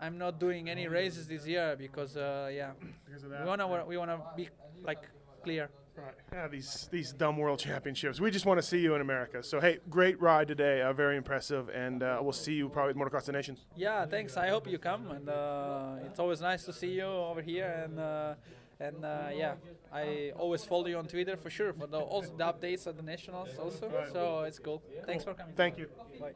I'm 0.00 0.18
not 0.18 0.40
doing 0.40 0.68
any 0.70 0.88
races 0.88 1.26
this 1.26 1.46
year 1.46 1.76
because 1.78 2.16
uh, 2.16 2.50
yeah, 2.52 2.72
Because 3.04 3.24
of 3.24 3.30
we 3.30 3.44
wanna 3.46 3.84
we 3.86 3.96
wanna 3.96 4.20
be 4.36 4.48
like 4.84 5.02
clear. 5.42 5.68
Right. 5.96 6.14
Yeah, 6.32 6.48
these 6.48 6.88
these 6.90 7.12
dumb 7.12 7.38
world 7.38 7.58
championships. 7.58 8.20
We 8.20 8.30
just 8.30 8.44
want 8.44 8.58
to 8.58 8.66
see 8.66 8.78
you 8.78 8.94
in 8.94 9.00
America. 9.00 9.42
So 9.42 9.60
hey, 9.60 9.78
great 9.88 10.20
ride 10.20 10.46
today. 10.46 10.82
Uh, 10.82 10.92
very 10.92 11.16
impressive, 11.16 11.70
and 11.70 12.02
uh, 12.02 12.18
we'll 12.20 12.32
see 12.32 12.52
you 12.52 12.68
probably 12.68 12.90
at 12.90 12.96
Motocross 12.96 13.24
the 13.24 13.32
Nations. 13.32 13.64
Yeah, 13.74 14.04
thanks. 14.04 14.36
I 14.36 14.48
hope 14.48 14.68
you 14.68 14.78
come, 14.78 15.10
and 15.10 15.28
uh, 15.28 16.04
it's 16.04 16.18
always 16.18 16.40
nice 16.40 16.64
to 16.64 16.72
see 16.72 16.92
you 16.92 17.04
over 17.04 17.40
here. 17.40 17.82
And 17.84 17.98
uh, 17.98 18.34
and 18.78 19.04
uh, 19.04 19.28
yeah, 19.34 19.54
I 19.90 20.32
always 20.36 20.64
follow 20.64 20.86
you 20.86 20.98
on 20.98 21.06
Twitter 21.06 21.36
for 21.36 21.48
sure 21.48 21.72
for 21.72 21.86
the 21.86 21.98
also 21.98 22.30
the 22.36 22.44
updates 22.44 22.86
at 22.86 22.96
the 22.96 23.02
nationals 23.02 23.48
also. 23.58 23.90
So 24.12 24.40
it's 24.40 24.58
cool. 24.58 24.82
Thanks 25.06 25.24
for 25.24 25.32
coming. 25.32 25.54
Thank 25.54 25.78
you. 25.78 25.88
Bye. 26.20 26.32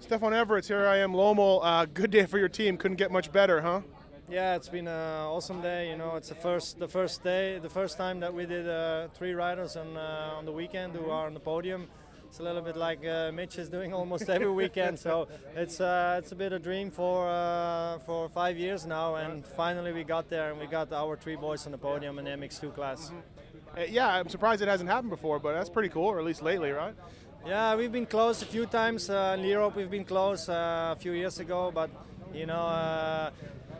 Stefan 0.00 0.32
Everts, 0.32 0.68
here 0.68 0.86
I 0.86 0.98
am, 0.98 1.12
Lommel. 1.12 1.60
Uh, 1.62 1.84
good 1.84 2.10
day 2.12 2.24
for 2.24 2.38
your 2.38 2.48
team. 2.48 2.76
Couldn't 2.76 2.96
get 2.98 3.10
much 3.10 3.32
better, 3.32 3.60
huh? 3.60 3.80
Yeah, 4.30 4.56
it's 4.56 4.68
been 4.68 4.88
an 4.88 5.24
awesome 5.26 5.62
day. 5.62 5.88
You 5.88 5.96
know, 5.96 6.16
it's 6.16 6.28
the 6.28 6.34
first 6.34 6.78
the 6.78 6.88
first 6.88 7.24
day, 7.24 7.58
the 7.58 7.70
first 7.70 7.96
time 7.96 8.20
that 8.20 8.34
we 8.34 8.44
did 8.44 8.68
uh, 8.68 9.08
three 9.14 9.32
riders 9.32 9.74
on 9.74 9.96
uh, 9.96 10.34
on 10.36 10.44
the 10.44 10.52
weekend 10.52 10.94
who 10.94 11.08
are 11.10 11.26
on 11.26 11.32
the 11.32 11.40
podium. 11.40 11.88
It's 12.26 12.38
a 12.40 12.42
little 12.42 12.60
bit 12.60 12.76
like 12.76 13.06
uh, 13.06 13.32
Mitch 13.32 13.56
is 13.56 13.70
doing 13.70 13.94
almost 14.00 14.28
every 14.28 14.50
weekend. 14.50 14.98
So 14.98 15.28
it's 15.56 15.80
uh, 15.80 16.16
it's 16.18 16.32
a 16.32 16.36
bit 16.36 16.52
of 16.52 16.60
a 16.60 16.62
dream 16.62 16.90
for 16.90 17.26
uh, 17.26 18.00
for 18.00 18.28
five 18.28 18.58
years 18.58 18.84
now, 18.84 19.14
and 19.14 19.46
finally 19.46 19.92
we 19.92 20.04
got 20.04 20.28
there 20.28 20.50
and 20.50 20.60
we 20.60 20.66
got 20.66 20.92
our 20.92 21.16
three 21.16 21.36
boys 21.36 21.64
on 21.64 21.72
the 21.72 21.78
podium 21.78 22.18
in 22.18 22.26
the 22.26 22.32
MX2 22.32 22.74
class. 22.74 23.10
Uh, 23.76 23.82
yeah, 23.88 24.08
I'm 24.08 24.28
surprised 24.28 24.60
it 24.60 24.68
hasn't 24.68 24.90
happened 24.90 25.10
before, 25.10 25.38
but 25.38 25.54
that's 25.54 25.70
pretty 25.70 25.88
cool, 25.88 26.08
or 26.08 26.18
at 26.18 26.24
least 26.26 26.42
lately, 26.42 26.70
right? 26.70 26.94
Yeah, 27.46 27.76
we've 27.76 27.92
been 27.92 28.06
close 28.06 28.42
a 28.42 28.46
few 28.46 28.66
times. 28.66 29.08
Uh, 29.08 29.36
in 29.38 29.44
Europe, 29.46 29.74
we've 29.74 29.90
been 29.90 30.04
close 30.04 30.50
uh, 30.50 30.94
a 30.94 31.00
few 31.00 31.12
years 31.12 31.38
ago, 31.38 31.70
but 31.74 31.88
you 32.34 32.44
know, 32.44 32.60
uh, 32.60 33.30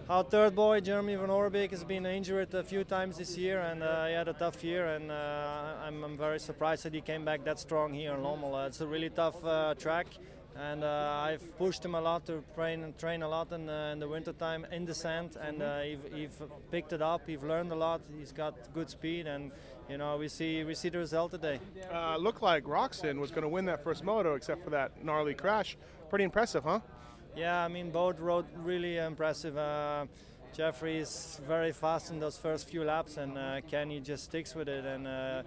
our 0.09 0.25
third 0.25 0.55
boy, 0.55 0.81
Jeremy 0.81 1.17
Van 1.17 1.29
Horebeek, 1.29 1.71
has 1.71 1.85
been 1.85 2.07
injured 2.07 2.55
a 2.55 2.63
few 2.63 2.83
times 2.83 3.19
this 3.19 3.37
year, 3.37 3.61
and 3.61 3.83
uh, 3.83 4.07
he 4.07 4.15
had 4.15 4.27
a 4.27 4.33
tough 4.33 4.65
year. 4.65 4.87
And 4.87 5.11
uh, 5.11 5.75
I'm, 5.85 6.03
I'm 6.03 6.17
very 6.17 6.41
surprised 6.41 6.85
that 6.85 6.95
he 6.95 7.03
came 7.03 7.25
back 7.25 7.45
that 7.45 7.59
strong 7.59 7.93
here 7.93 8.15
in 8.15 8.23
Lommel. 8.23 8.55
Uh, 8.55 8.67
it's 8.67 8.81
a 8.81 8.87
really 8.87 9.11
tough 9.11 9.45
uh, 9.45 9.75
track. 9.75 10.07
And 10.57 10.83
uh, 10.83 11.21
I've 11.23 11.57
pushed 11.59 11.85
him 11.85 11.95
a 11.95 12.01
lot 12.01 12.27
to 12.27 12.43
train 12.55 12.83
and 12.85 12.99
train 12.99 13.23
a 13.23 13.29
lot 13.29 13.53
in, 13.53 13.67
the 13.67 13.91
in 13.93 14.01
the 14.01 14.09
wintertime 14.09 14.67
in 14.73 14.87
the 14.87 14.95
sand, 14.95 15.37
and 15.41 15.63
he's 16.13 16.31
picked 16.73 16.93
it 16.93 17.01
up. 17.01 17.23
He's 17.29 17.43
learned 17.43 17.71
a 17.71 17.77
lot. 17.77 18.01
He's 18.19 18.33
got 18.33 18.55
good 18.75 18.91
speed, 18.91 19.29
and 19.29 19.53
you 19.89 19.99
know 19.99 20.17
we 20.17 20.27
see 20.27 20.65
we 20.65 20.75
see 20.75 20.89
the 20.89 20.99
result 20.99 21.31
today. 21.31 21.61
Looked 22.19 22.43
like 22.43 22.65
Roczen 22.65 23.21
was 23.21 23.31
going 23.31 23.43
to 23.43 23.49
win 23.49 23.67
that 23.67 23.85
first 23.85 24.03
moto, 24.03 24.35
except 24.35 24.65
for 24.65 24.71
that 24.71 25.05
gnarly 25.05 25.35
crash. 25.35 25.77
Pretty 26.11 26.25
impressive, 26.25 26.65
huh? 26.65 26.81
Yeah, 27.39 27.65
I 27.65 27.69
mean, 27.69 27.91
both 27.91 28.19
rode 28.19 28.47
really 28.65 28.97
impressive. 28.97 29.57
Uh, 29.57 30.07
Jeffrey 30.53 30.99
is 30.99 31.41
very 31.47 31.71
fast 31.71 32.11
in 32.11 32.19
those 32.19 32.37
first 32.37 32.69
few 32.69 32.83
laps, 32.83 33.17
and 33.17 33.39
uh, 33.39 33.61
Kenny 33.71 34.01
just 34.01 34.25
sticks 34.25 34.57
with 34.57 34.69
it. 34.69 34.85
And 34.85 35.07
uh, 35.07 35.43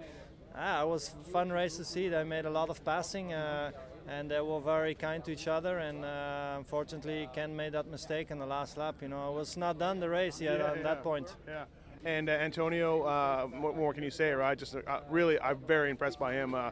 ah, 0.56 0.82
it 0.82 0.88
was 0.88 1.10
a 1.20 1.30
fun 1.30 1.50
race 1.50 1.76
to 1.76 1.84
see. 1.84 2.08
They 2.08 2.24
made 2.24 2.46
a 2.46 2.50
lot 2.50 2.70
of 2.70 2.82
passing, 2.82 3.34
uh, 3.34 3.72
and 4.08 4.30
they 4.30 4.40
were 4.40 4.60
very 4.60 4.94
kind 4.94 5.22
to 5.24 5.32
each 5.32 5.48
other. 5.48 5.80
And 5.80 6.02
uh, 6.02 6.54
unfortunately, 6.56 7.28
Ken 7.34 7.54
made 7.54 7.72
that 7.72 7.88
mistake 7.88 8.30
in 8.30 8.38
the 8.38 8.46
last 8.46 8.78
lap. 8.78 8.94
You 9.02 9.08
know, 9.08 9.30
it 9.30 9.34
was 9.34 9.58
not 9.58 9.78
done 9.78 10.00
the 10.00 10.08
race 10.08 10.40
yet 10.40 10.60
Yeah, 10.60 10.68
at 10.68 10.76
yeah. 10.78 10.82
that 10.84 11.02
point. 11.02 11.36
Yeah. 11.46 11.64
And 12.06 12.30
uh, 12.30 12.32
Antonio, 12.32 13.02
uh, 13.02 13.46
what 13.48 13.76
more 13.76 13.92
can 13.92 14.02
you 14.02 14.10
say, 14.10 14.32
right? 14.32 14.58
Just 14.58 14.76
uh, 14.76 15.00
really, 15.10 15.38
I'm 15.38 15.58
very 15.58 15.90
impressed 15.90 16.18
by 16.18 16.32
him. 16.32 16.54
Uh, 16.54 16.70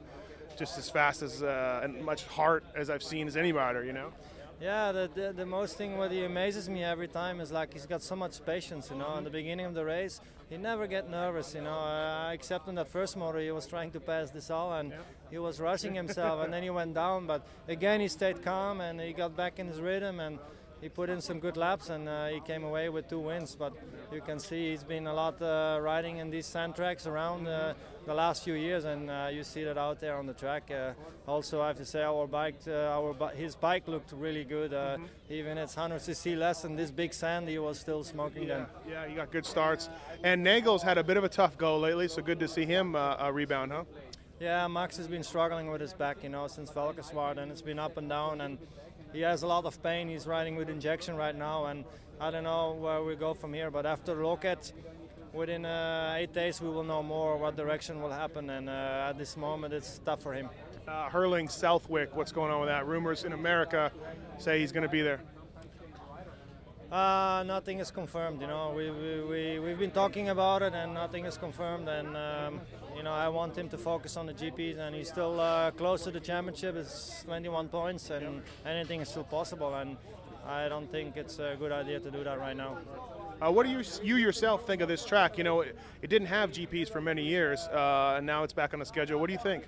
just 0.59 0.79
as 0.79 0.91
fast 0.91 1.23
as 1.23 1.43
uh, 1.43 1.81
and 1.83 2.05
much 2.05 2.25
heart 2.27 2.65
as 2.75 2.91
I've 2.91 3.03
seen 3.03 3.27
as 3.29 3.37
any 3.37 3.53
rider, 3.53 3.85
you 3.85 3.93
know. 3.93 4.12
Yeah, 4.61 4.93
the, 4.93 5.11
the, 5.14 5.33
the 5.33 5.47
most 5.47 5.79
thing 5.79 5.97
what 5.97 6.11
he 6.12 6.23
amazes 6.23 6.69
me 6.69 6.85
every 6.85 7.09
time 7.09 7.40
is 7.40 7.50
like 7.50 7.73
he's 7.73 7.87
got 7.87 8.02
so 8.02 8.14
much 8.14 8.45
patience, 8.45 8.90
you 8.90 8.97
know. 8.99 9.17
In 9.17 9.25
the 9.25 9.31
beginning 9.31 9.64
of 9.64 9.73
the 9.73 9.87
race, 9.87 10.21
he 10.50 10.59
never 10.59 10.87
get 10.87 11.09
nervous, 11.09 11.55
you 11.55 11.62
know. 11.62 11.79
Uh, 11.79 12.31
except 12.33 12.69
in 12.69 12.75
that 12.75 12.88
first 12.88 13.17
motor, 13.17 13.40
he 13.40 13.50
was 13.52 13.67
trying 13.67 13.90
to 13.93 14.00
pass 14.00 14.31
Desalle 14.31 14.81
and 14.81 14.93
he 15.31 15.38
was 15.38 15.61
rushing 15.61 15.95
himself, 15.95 16.45
and 16.45 16.52
then 16.52 16.62
he 16.62 16.69
went 16.69 16.93
down. 16.93 17.26
But 17.26 17.47
again, 17.69 18.00
he 18.00 18.09
stayed 18.09 18.43
calm 18.43 18.83
and 18.83 19.00
he 19.00 19.14
got 19.14 19.35
back 19.35 19.59
in 19.59 19.67
his 19.67 19.81
rhythm 19.81 20.21
and 20.21 20.38
he 20.81 20.89
put 20.89 21.11
in 21.11 21.21
some 21.21 21.41
good 21.41 21.57
laps 21.57 21.91
and 21.91 22.09
uh, 22.09 22.29
he 22.29 22.41
came 22.41 22.65
away 22.65 22.89
with 22.89 23.09
two 23.09 23.19
wins. 23.19 23.55
But 23.55 23.73
you 24.13 24.21
can 24.21 24.39
see 24.39 24.71
he's 24.71 24.85
been 24.85 25.07
a 25.07 25.15
lot 25.15 25.41
uh, 25.43 25.79
riding 25.81 26.19
in 26.19 26.31
these 26.31 26.47
sand 26.47 26.75
tracks 26.75 27.07
around 27.07 27.47
uh, 27.47 27.75
the 28.07 28.15
last 28.15 28.45
few 28.45 28.55
years, 28.55 28.85
and 28.87 29.11
uh, 29.11 29.29
you 29.31 29.45
see 29.45 29.63
that 29.65 29.77
out 29.77 30.01
there 30.01 30.17
on 30.17 30.27
the 30.27 30.33
track. 30.33 30.71
Uh, 30.71 30.93
also, 31.29 31.61
I 31.61 31.69
have 31.69 31.77
to 31.77 31.85
say 31.85 32.03
our 32.03 32.27
bike, 32.27 32.57
uh, 32.67 32.97
our 32.97 33.15
his 33.35 33.55
bike 33.55 33.87
looked 33.87 34.13
really 34.13 34.45
good. 34.45 34.73
Uh, 34.73 34.97
Even 35.29 35.59
it's 35.59 35.77
100 35.77 36.01
cc 36.01 36.37
less 36.37 36.63
than 36.63 36.77
this 36.77 36.91
big 36.91 37.13
sand, 37.13 37.49
he 37.49 37.59
was 37.59 37.79
still 37.79 38.03
smoking 38.03 38.49
them. 38.49 38.67
Yeah, 38.89 39.07
he 39.07 39.15
got 39.15 39.31
good 39.31 39.45
starts. 39.45 39.91
And 40.25 40.45
Nagl's 40.45 40.83
had 40.83 40.99
a 40.99 41.05
bit 41.05 41.19
of 41.19 41.25
a 41.25 41.29
tough 41.29 41.59
go 41.59 41.79
lately, 41.79 42.09
so 42.09 42.23
good 42.23 42.41
to 42.41 42.49
see 42.49 42.65
him 42.65 42.97
rebound, 43.33 43.73
huh? 43.73 43.85
Yeah, 44.41 44.67
Max 44.69 44.97
has 44.97 45.07
been 45.07 45.23
struggling 45.23 45.71
with 45.71 45.83
his 45.83 45.93
back, 45.93 46.23
you 46.23 46.31
know, 46.31 46.47
since 46.47 46.71
Valkenswaard, 46.71 47.37
and 47.37 47.53
it's 47.53 47.61
been 47.61 47.79
up 47.79 47.99
and 47.99 48.09
down, 48.09 48.41
and 48.41 48.57
he 49.12 49.21
has 49.21 49.43
a 49.43 49.47
lot 49.47 49.64
of 49.64 49.83
pain. 49.83 50.09
He's 50.09 50.26
riding 50.26 50.57
with 50.57 50.69
injection 50.69 51.17
right 51.17 51.35
now, 51.35 51.67
and 51.67 51.85
I 52.21 52.31
don't 52.31 52.45
know 52.45 52.73
where 52.73 53.02
we 53.02 53.17
go 53.17 53.35
from 53.35 53.52
here. 53.52 53.71
But 53.71 53.87
after 53.87 54.14
Loket, 54.14 54.73
within 55.33 55.64
uh, 55.64 56.14
eight 56.17 56.33
days, 56.33 56.61
we 56.61 56.69
will 56.69 56.85
know 56.85 57.02
more 57.02 57.37
what 57.37 57.57
direction 57.57 58.00
will 58.02 58.12
happen, 58.12 58.50
and 58.50 58.69
uh, 58.69 59.09
at 59.09 59.19
this 59.19 59.37
moment, 59.37 59.75
it's 59.75 60.00
tough 60.05 60.23
for 60.23 60.33
him. 60.33 60.49
Uh, 60.88 61.09
Herlings 61.09 61.52
Southwick, 61.52 62.14
what's 62.17 62.33
going 62.33 62.50
on 62.50 62.61
with 62.61 62.69
that? 62.69 62.87
Rumors 62.87 63.25
in 63.25 63.33
America 63.33 63.93
say 64.38 64.59
he's 64.61 64.73
going 64.73 64.83
to 64.83 64.88
be 64.88 65.02
there. 65.02 65.21
Uh, 66.91 67.45
nothing 67.47 67.79
is 67.79 67.93
confirmed. 67.93 68.41
You 68.41 68.49
know, 68.49 68.73
we, 68.75 68.91
we, 68.91 69.23
we, 69.23 69.59
we've 69.61 69.79
been 69.79 69.93
talking 69.93 70.31
about 70.31 70.63
it 70.63 70.75
and 70.75 70.93
nothing 70.93 71.25
is 71.25 71.39
confirmed. 71.39 71.89
And, 71.89 72.17
um, 72.17 72.61
you 72.97 73.05
know, 73.05 73.13
I 73.13 73.29
want 73.29 73.57
him 73.57 73.69
to 73.69 73.79
focus 73.79 74.17
on 74.17 74.27
the 74.27 74.35
GPs 74.35 74.79
and 74.79 74.95
he's 74.95 75.09
still 75.09 75.39
uh, 75.39 75.71
close 75.71 76.03
to 76.05 76.11
the 76.11 76.19
championship. 76.19 76.75
It's 76.75 77.23
21 77.25 77.69
points 77.69 78.11
and 78.11 78.43
anything 78.67 79.01
is 79.01 79.09
still 79.09 79.23
possible. 79.23 79.73
And 79.77 79.97
I 80.45 80.69
don't 80.69 80.91
think 80.91 81.17
it's 81.17 81.39
a 81.39 81.55
good 81.57 81.71
idea 81.71 82.01
to 82.01 82.11
do 82.11 82.25
that 82.25 82.41
right 82.41 82.57
now. 82.57 82.79
Uh, 83.41 83.51
what 83.51 83.65
do 83.65 83.73
you 83.73 83.83
you 84.03 84.17
yourself 84.17 84.67
think 84.67 84.83
of 84.83 84.89
this 84.89 85.03
track? 85.03 85.39
You 85.39 85.45
know, 85.45 85.61
it, 85.63 85.75
it 86.03 86.11
didn't 86.11 86.29
have 86.29 86.51
GPs 86.51 86.91
for 86.91 87.01
many 87.01 87.23
years, 87.25 87.61
uh, 87.69 88.17
and 88.19 88.27
now 88.27 88.43
it's 88.43 88.53
back 88.53 88.75
on 88.75 88.81
the 88.81 88.85
schedule. 88.85 89.19
What 89.19 89.29
do 89.29 89.33
you 89.33 89.39
think? 89.39 89.65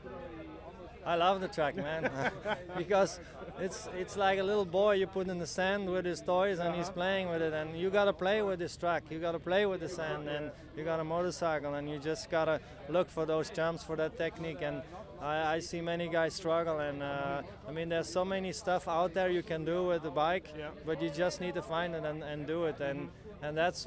I 1.05 1.17
love 1.17 1.41
the 1.41 1.49
track, 1.49 1.75
man, 1.77 2.11
because 2.77 3.19
it's 3.59 3.89
it's 3.99 4.17
like 4.17 4.39
a 4.39 4.43
little 4.43 4.65
boy 4.65 4.93
you 4.95 5.07
put 5.07 5.29
in 5.29 5.39
the 5.39 5.47
sand 5.47 5.89
with 5.91 6.05
his 6.05 6.21
toys 6.21 6.59
and 6.59 6.75
he's 6.75 6.91
playing 6.91 7.29
with 7.29 7.43
it, 7.43 7.53
and 7.53 7.77
you 7.77 7.91
gotta 7.91 8.13
play 8.13 8.41
with 8.43 8.59
this 8.59 8.77
track. 8.77 9.05
You 9.11 9.19
gotta 9.19 9.39
play 9.41 9.67
with 9.67 9.81
the 9.81 9.89
sand, 9.89 10.29
and 10.29 10.51
you 10.77 10.85
got 10.85 11.01
a 11.01 11.05
motorcycle, 11.05 11.75
and 11.75 11.89
you 11.91 11.99
just 11.99 12.31
gotta 12.31 12.61
look 12.89 13.11
for 13.11 13.27
those 13.27 13.51
jumps 13.51 13.83
for 13.83 13.97
that 13.97 14.17
technique. 14.17 14.59
And 14.63 14.83
I, 15.21 15.55
I 15.55 15.59
see 15.61 15.81
many 15.81 16.09
guys 16.09 16.35
struggle, 16.35 16.79
and 16.79 17.03
uh, 17.03 17.43
I 17.69 17.73
mean 17.73 17.89
there's 17.89 18.09
so 18.09 18.25
many 18.25 18.53
stuff 18.53 18.87
out 18.89 19.13
there 19.15 19.29
you 19.31 19.43
can 19.43 19.65
do 19.65 19.85
with 19.85 20.03
the 20.05 20.11
bike, 20.11 20.49
Yeah. 20.57 20.69
but 20.87 21.03
you 21.03 21.11
just 21.11 21.41
need 21.41 21.55
to 21.55 21.63
find 21.63 21.95
it 21.95 22.05
and, 22.05 22.23
and 22.23 22.47
do 22.47 22.65
it. 22.67 22.81
And 22.81 23.09
and 23.43 23.57
that's 23.57 23.87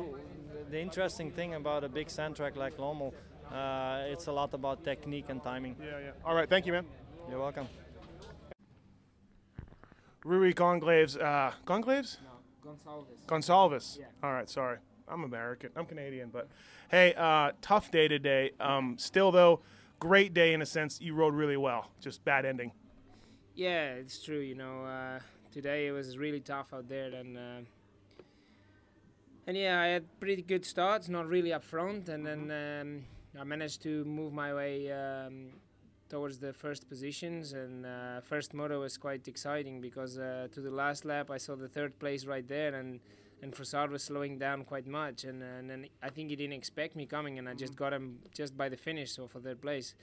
the 0.69 0.79
interesting 0.81 1.31
thing 1.31 1.53
about 1.53 1.83
a 1.85 1.89
big 1.89 2.09
sand 2.09 2.35
track 2.35 2.55
like 2.57 2.77
Lommel. 2.77 3.13
Uh, 3.51 4.11
it's 4.11 4.27
a 4.27 4.31
lot 4.31 4.53
about 4.53 4.83
technique 4.83 5.25
and 5.29 5.41
timing. 5.43 5.75
Yeah, 5.79 5.99
yeah. 5.99 6.11
All 6.25 6.35
right, 6.35 6.49
thank 6.49 6.65
you, 6.65 6.71
man. 6.73 6.85
You're 7.29 7.39
welcome. 7.39 7.67
Rui 10.23 10.53
Gonglaves, 10.53 11.17
uh, 11.17 11.51
Gonglaves? 11.65 12.17
Gonsalves. 12.63 13.25
Gonsalves. 13.27 13.99
Yeah. 13.99 14.05
All 14.23 14.31
right, 14.33 14.49
sorry. 14.49 14.77
I'm 15.07 15.23
American. 15.23 15.69
I'm 15.75 15.85
Canadian, 15.85 16.29
but 16.31 16.47
hey, 16.89 17.13
uh, 17.15 17.51
tough 17.61 17.91
day 17.91 18.07
today. 18.07 18.51
Um, 18.59 18.95
still, 18.97 19.31
though, 19.31 19.61
great 19.99 20.33
day 20.33 20.53
in 20.53 20.61
a 20.61 20.65
sense. 20.65 20.99
You 21.01 21.13
rode 21.13 21.33
really 21.33 21.57
well. 21.57 21.91
Just 21.99 22.23
bad 22.25 22.45
ending. 22.45 22.71
Yeah, 23.55 23.93
it's 23.93 24.23
true. 24.23 24.39
You 24.39 24.55
know, 24.55 24.83
uh, 24.85 25.19
today 25.51 25.87
it 25.87 25.91
was 25.91 26.17
really 26.17 26.39
tough 26.39 26.73
out 26.73 26.87
there, 26.89 27.13
and 27.13 27.37
uh, 27.37 27.61
and 29.47 29.57
yeah, 29.57 29.79
I 29.79 29.87
had 29.87 30.19
pretty 30.19 30.41
good 30.41 30.65
starts, 30.65 31.07
not 31.07 31.27
really 31.27 31.53
up 31.53 31.63
front, 31.63 32.09
and 32.09 32.25
then 32.25 32.51
um, 32.51 33.03
I 33.39 33.43
managed 33.43 33.81
to 33.83 34.03
move 34.05 34.33
my 34.33 34.53
way 34.53 34.91
um, 34.91 35.49
towards 36.09 36.39
the 36.39 36.53
first 36.53 36.87
positions. 36.87 37.53
And 37.53 37.85
uh, 37.85 38.21
first 38.21 38.53
moto 38.53 38.81
was 38.81 38.97
quite 38.97 39.27
exciting 39.27 39.81
because 39.81 40.17
uh, 40.17 40.47
to 40.51 40.61
the 40.61 40.71
last 40.71 41.05
lap 41.05 41.31
I 41.31 41.37
saw 41.37 41.55
the 41.55 41.67
third 41.67 41.97
place 41.99 42.25
right 42.25 42.47
there, 42.47 42.75
and 42.75 42.99
and 43.41 43.53
Frossard 43.53 43.89
was 43.89 44.03
slowing 44.03 44.37
down 44.37 44.63
quite 44.63 44.87
much, 44.87 45.23
and 45.23 45.43
and 45.43 45.69
then 45.69 45.87
I 46.01 46.09
think 46.09 46.29
he 46.29 46.35
didn't 46.35 46.53
expect 46.53 46.95
me 46.95 47.05
coming, 47.05 47.37
and 47.39 47.49
I 47.49 47.53
just 47.53 47.75
got 47.75 47.93
him 47.93 48.19
just 48.33 48.55
by 48.57 48.69
the 48.69 48.77
finish, 48.77 49.11
so 49.11 49.27
for 49.27 49.39
third 49.39 49.61
place. 49.61 49.95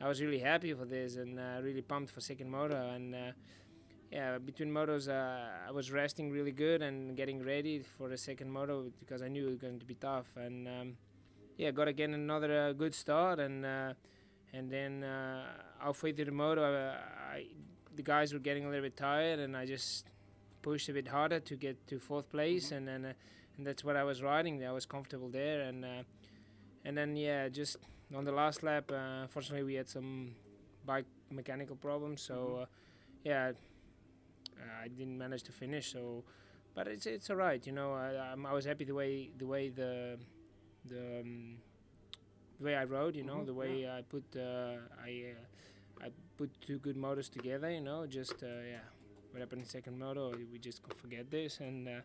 I 0.00 0.08
was 0.08 0.20
really 0.20 0.40
happy 0.40 0.74
for 0.74 0.84
this 0.84 1.16
and 1.16 1.38
uh, 1.38 1.60
really 1.62 1.80
pumped 1.80 2.10
for 2.10 2.20
second 2.20 2.50
moto. 2.50 2.90
And 2.90 3.14
uh, 3.14 3.18
yeah, 4.10 4.38
between 4.38 4.70
motos, 4.70 5.08
uh, 5.08 5.68
I 5.68 5.70
was 5.70 5.92
resting 5.92 6.32
really 6.32 6.50
good 6.50 6.82
and 6.82 7.16
getting 7.16 7.42
ready 7.44 7.80
for 7.96 8.08
the 8.08 8.18
second 8.18 8.50
moto 8.50 8.90
because 8.98 9.22
I 9.22 9.28
knew 9.28 9.46
it 9.46 9.50
was 9.50 9.58
going 9.58 9.78
to 9.78 9.86
be 9.86 9.94
tough. 9.94 10.26
And 10.36 10.66
um, 10.66 10.96
yeah, 11.56 11.70
got 11.70 11.86
again 11.86 12.12
another 12.14 12.68
uh, 12.68 12.72
good 12.72 12.94
start 12.94 13.38
and. 13.38 13.64
And 14.56 14.70
then 14.70 15.02
uh, 15.02 15.44
halfway 15.80 16.12
through 16.12 16.26
the 16.26 16.30
moto, 16.30 16.62
I, 16.62 17.36
I, 17.36 17.46
the 17.96 18.02
guys 18.02 18.32
were 18.32 18.38
getting 18.38 18.64
a 18.64 18.68
little 18.68 18.84
bit 18.84 18.96
tired, 18.96 19.40
and 19.40 19.56
I 19.56 19.66
just 19.66 20.06
pushed 20.62 20.88
a 20.88 20.92
bit 20.92 21.08
harder 21.08 21.40
to 21.40 21.56
get 21.56 21.86
to 21.88 21.98
fourth 21.98 22.30
place, 22.30 22.70
and 22.70 22.86
then 22.86 23.04
uh, 23.04 23.12
and 23.56 23.66
that's 23.66 23.82
what 23.84 23.96
I 23.96 24.04
was 24.04 24.22
riding. 24.22 24.64
I 24.64 24.72
was 24.72 24.86
comfortable 24.86 25.28
there, 25.28 25.62
and 25.62 25.84
uh, 25.84 26.02
and 26.84 26.96
then 26.96 27.16
yeah, 27.16 27.48
just 27.48 27.76
on 28.14 28.24
the 28.24 28.32
last 28.32 28.62
lap, 28.62 28.90
uh, 28.92 29.22
unfortunately 29.22 29.64
we 29.64 29.74
had 29.74 29.88
some 29.88 30.34
bike 30.86 31.06
mechanical 31.30 31.76
problems, 31.76 32.22
so 32.22 32.60
uh, 32.62 32.66
yeah, 33.24 33.52
I 34.82 34.88
didn't 34.88 35.18
manage 35.18 35.42
to 35.44 35.52
finish. 35.52 35.92
So, 35.92 36.24
but 36.74 36.86
it's 36.86 37.06
it's 37.06 37.28
all 37.28 37.36
right, 37.36 37.64
you 37.66 37.72
know. 37.72 37.92
I, 37.92 38.32
I'm, 38.32 38.46
I 38.46 38.52
was 38.52 38.64
happy 38.64 38.84
the 38.84 38.94
way 38.94 39.30
the 39.36 39.46
way 39.46 39.68
the 39.68 40.18
the 40.84 41.20
um, 41.20 41.56
the 42.58 42.64
way 42.64 42.74
I 42.76 42.84
rode, 42.84 43.16
you 43.16 43.24
know, 43.24 43.38
Mhm, 43.38 43.46
the 43.46 43.54
way 43.54 43.88
I 43.88 44.02
put 44.02 44.24
uh, 44.36 44.76
I 45.02 45.34
uh, 45.34 46.04
I 46.06 46.10
put 46.36 46.50
two 46.60 46.78
good 46.78 46.96
motors 46.96 47.28
together, 47.28 47.70
you 47.70 47.80
know, 47.80 48.06
just 48.06 48.42
uh, 48.42 48.46
yeah. 48.46 48.80
What 49.30 49.40
happened 49.40 49.62
in 49.62 49.68
second 49.68 49.98
moto? 49.98 50.32
We 50.52 50.58
just 50.58 50.80
forget 50.96 51.28
this, 51.30 51.58
and 51.60 51.88
uh, 51.88 52.00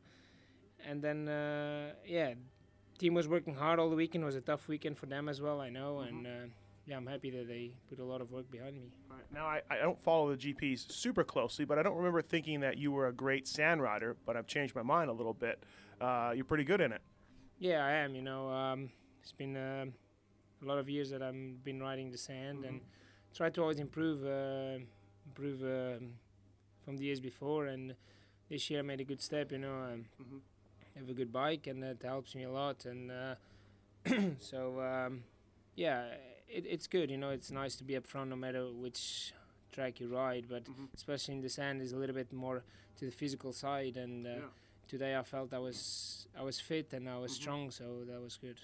and 0.83 1.01
then 1.01 1.27
uh, 1.27 1.93
yeah, 2.05 2.33
team 2.97 3.13
was 3.13 3.27
working 3.27 3.53
hard 3.55 3.79
all 3.79 3.89
the 3.89 3.95
weekend. 3.95 4.23
It 4.23 4.25
was 4.25 4.35
a 4.35 4.41
tough 4.41 4.67
weekend 4.67 4.97
for 4.97 5.05
them 5.05 5.29
as 5.29 5.39
well, 5.39 5.61
I 5.61 5.69
know, 5.69 5.99
and 5.99 6.25
uh, 6.25 6.29
yeah, 6.87 6.97
I'm 6.97 7.05
happy 7.05 7.29
that 7.29 7.47
they 7.47 7.73
put 7.87 7.99
a 7.99 8.03
lot 8.03 8.21
of 8.21 8.31
work 8.31 8.49
behind 8.49 8.75
me. 8.77 8.91
Right. 9.11 9.21
Now, 9.31 9.45
I, 9.45 9.61
I 9.69 9.77
don't 9.77 10.01
follow 10.03 10.35
the 10.35 10.37
GPs 10.37 10.91
super 10.91 11.23
closely, 11.23 11.65
but 11.65 11.77
I 11.77 11.83
don't 11.83 11.95
remember 11.97 12.23
thinking 12.23 12.61
that 12.61 12.79
you 12.79 12.91
were 12.91 13.07
a 13.07 13.13
great 13.13 13.47
sand 13.47 13.79
rider, 13.83 14.17
but 14.25 14.35
I've 14.35 14.47
changed 14.47 14.73
my 14.73 14.81
mind 14.81 15.11
a 15.11 15.13
little 15.13 15.35
bit. 15.35 15.63
Uh, 16.01 16.31
you're 16.35 16.45
pretty 16.45 16.63
good 16.63 16.81
in 16.81 16.91
it. 16.91 17.01
Yeah, 17.59 17.85
I 17.85 17.91
am. 17.91 18.15
You 18.15 18.23
know, 18.23 18.49
um, 18.49 18.89
it's 19.21 19.33
been 19.33 19.55
uh, 19.55 19.85
a 20.61 20.65
lot 20.65 20.77
of 20.77 20.89
years 20.89 21.09
that 21.11 21.21
I've 21.21 21.63
been 21.63 21.79
riding 21.81 22.11
the 22.11 22.17
sand 22.17 22.65
and 22.65 22.81
try 23.33 23.49
to 23.49 23.61
always 23.61 23.79
improve, 23.79 24.25
uh, 24.25 24.79
improve 25.25 25.61
um, 25.63 26.13
from 26.83 26.97
the 26.97 27.03
years 27.05 27.19
before. 27.19 27.67
And 27.67 27.95
this 28.49 28.69
year 28.69 28.79
I 28.79 28.83
made 28.83 28.99
a 28.99 29.03
good 29.05 29.21
step. 29.21 29.51
You 29.51 29.59
know, 29.59 29.73
um, 29.83 30.05
Mhm. 30.21 30.41
I 30.95 30.99
have 30.99 31.09
a 31.09 31.13
good 31.13 31.31
bike 31.31 31.67
and 31.67 31.81
that 31.83 32.01
helps 32.03 32.35
me 32.35 32.43
a 32.43 32.51
lot. 32.51 32.85
And 32.85 33.11
uh, 33.11 33.35
so 34.39 34.81
um, 34.81 35.23
yeah, 35.75 36.05
it, 36.47 36.65
it's 36.65 36.87
good. 36.87 37.09
You 37.09 37.17
know, 37.17 37.29
it's 37.29 37.51
nice 37.51 37.75
to 37.77 37.83
be 37.83 37.95
up 37.95 38.05
front 38.05 38.29
no 38.29 38.35
matter 38.35 38.69
which 38.71 39.33
track 39.71 39.99
you 39.99 40.07
ride, 40.13 40.47
but 40.49 40.65
Mhm. 40.65 40.87
especially 40.95 41.35
in 41.35 41.41
the 41.41 41.49
sand 41.49 41.81
is 41.81 41.93
a 41.93 41.97
little 41.97 42.15
bit 42.15 42.33
more 42.33 42.63
to 42.97 43.05
the 43.05 43.11
physical 43.11 43.53
side 43.53 43.97
and. 43.97 44.25
Uh, 44.27 44.29
Yeah. 44.29 44.49
Today 44.89 45.15
I 45.15 45.21
felt 45.21 45.53
I 45.53 45.59
was 45.59 46.25
I 46.35 46.41
was 46.41 46.59
fit 46.59 46.93
and 46.93 47.07
I 47.07 47.19
was 47.19 47.31
Mhm. 47.33 47.35
strong, 47.41 47.69
so 47.71 48.03
that 48.05 48.19
was 48.19 48.37
good. 48.37 48.59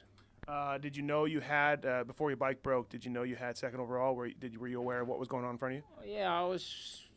Uh, 0.47 0.77
did 0.77 0.95
you 0.95 1.01
know 1.01 1.25
you 1.25 1.39
had 1.39 1.85
uh, 1.85 2.03
before 2.03 2.29
your 2.29 2.37
bike 2.37 2.61
broke? 2.61 2.89
Did 2.89 3.03
you 3.03 3.11
know 3.11 3.23
you 3.23 3.35
had 3.35 3.57
second 3.57 3.79
overall? 3.79 4.15
Were 4.15 4.27
you, 4.27 4.35
did 4.39 4.53
you, 4.53 4.59
were 4.59 4.67
you 4.67 4.79
aware 4.79 5.01
of 5.01 5.07
what 5.07 5.17
was 5.17 5.27
going 5.27 5.43
on 5.43 5.51
in 5.51 5.57
front 5.57 5.75
of 5.75 5.81
you? 5.81 6.13
Yeah, 6.13 6.31
I 6.31 6.43
was 6.43 7.07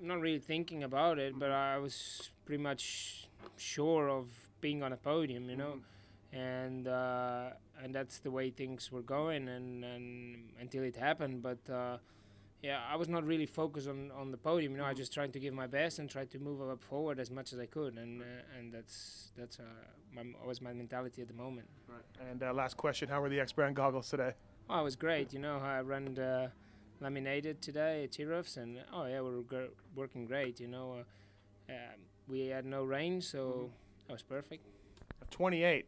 not 0.00 0.20
really 0.20 0.38
thinking 0.38 0.82
about 0.82 1.18
it, 1.18 1.38
but 1.38 1.50
I 1.50 1.76
was 1.78 2.30
pretty 2.46 2.62
much 2.62 3.28
sure 3.58 4.08
of 4.08 4.28
being 4.62 4.82
on 4.82 4.92
a 4.92 4.96
podium, 4.96 5.50
you 5.50 5.56
know, 5.56 5.80
and 6.32 6.88
uh, 6.88 7.50
and 7.82 7.94
that's 7.94 8.18
the 8.18 8.30
way 8.30 8.50
things 8.50 8.90
were 8.90 9.02
going, 9.02 9.48
and, 9.48 9.84
and 9.84 10.36
until 10.58 10.82
it 10.82 10.96
happened. 10.96 11.42
But 11.42 11.58
uh, 11.70 11.98
yeah, 12.62 12.80
I 12.90 12.96
was 12.96 13.08
not 13.08 13.24
really 13.24 13.46
focused 13.46 13.88
on, 13.88 14.10
on 14.10 14.30
the 14.30 14.36
podium. 14.36 14.72
You 14.72 14.78
know, 14.78 14.84
I 14.84 14.92
just 14.94 15.12
tried 15.14 15.32
to 15.32 15.40
give 15.40 15.54
my 15.54 15.66
best 15.66 15.98
and 15.98 16.08
tried 16.10 16.30
to 16.32 16.38
move 16.38 16.60
up 16.60 16.82
forward 16.82 17.18
as 17.18 17.30
much 17.30 17.52
as 17.52 17.58
I 17.58 17.66
could, 17.66 17.96
and 17.96 18.20
uh, 18.20 18.58
and 18.58 18.72
that's 18.72 19.30
that's 19.36 19.58
uh, 19.58 19.62
my 20.14 20.22
was 20.46 20.60
my 20.60 20.72
mentality 20.72 21.22
at 21.22 21.28
the 21.28 21.34
moment. 21.34 21.68
Right. 21.88 22.28
And 22.30 22.42
uh, 22.42 22.52
last 22.52 22.76
question: 22.76 23.08
How 23.08 23.20
were 23.20 23.28
the 23.30 23.40
X 23.40 23.52
brand 23.52 23.76
goggles 23.76 24.10
today? 24.10 24.32
Oh, 24.68 24.80
it 24.80 24.84
was 24.84 24.96
great. 24.96 25.32
You 25.32 25.38
know, 25.38 25.56
I 25.58 25.80
ran 25.80 26.18
uh, 26.18 26.48
laminated 27.00 27.62
today 27.62 28.04
at 28.04 28.12
tear-offs, 28.12 28.56
and 28.56 28.78
oh 28.92 29.06
yeah, 29.06 29.20
we 29.22 29.36
were 29.36 29.42
gr- 29.42 29.72
working 29.94 30.26
great. 30.26 30.60
You 30.60 30.68
know, 30.68 31.04
uh, 31.68 31.72
um, 31.72 32.00
we 32.28 32.46
had 32.48 32.66
no 32.66 32.84
rain, 32.84 33.22
so 33.22 33.70
that 34.06 34.12
was 34.12 34.22
perfect. 34.22 34.66
28, 35.30 35.86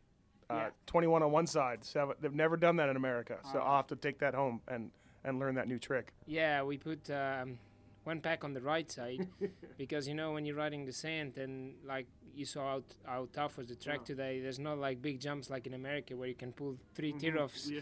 uh, 0.50 0.54
Yeah. 0.54 0.70
21 0.87 1.22
on 1.22 1.32
one 1.32 1.46
side. 1.46 1.85
Seven, 1.85 2.14
they've 2.20 2.32
never 2.35 2.56
done 2.56 2.76
that 2.76 2.88
in 2.88 2.96
America, 2.96 3.38
so 3.52 3.58
I'll 3.58 3.76
have 3.76 3.88
to 3.88 3.96
take 3.96 4.18
that 4.20 4.35
home 4.35 4.61
and 4.68 4.90
and 5.24 5.38
learn 5.38 5.54
that 5.54 5.68
new 5.68 5.78
trick. 5.78 6.12
Yeah, 6.26 6.62
we 6.62 6.78
put 6.78 7.11
um, 7.11 7.58
one 8.04 8.20
pack 8.20 8.44
on 8.44 8.54
the 8.54 8.61
right 8.61 8.90
side 8.90 9.28
because 9.78 10.08
you 10.08 10.14
know 10.14 10.32
when 10.32 10.44
you're 10.44 10.56
riding 10.56 10.85
the 10.85 10.92
sand, 10.92 11.38
and 11.38 11.74
like 11.87 12.06
you 12.35 12.44
saw 12.44 12.62
how, 12.72 12.78
t- 12.78 12.85
how 13.04 13.28
tough 13.32 13.58
was 13.58 13.68
the 13.68 13.76
track 13.76 14.04
today. 14.04 14.40
There's 14.40 14.58
not 14.58 14.78
like 14.78 15.02
big 15.02 15.20
jumps 15.20 15.50
like 15.50 15.66
in 15.66 15.74
America 15.74 16.16
where 16.16 16.28
you 16.28 16.35
can 16.35 16.52
pull 16.52 16.76
3 16.94 17.12
tear-offs 17.12 17.70
Yeah, 17.70 17.80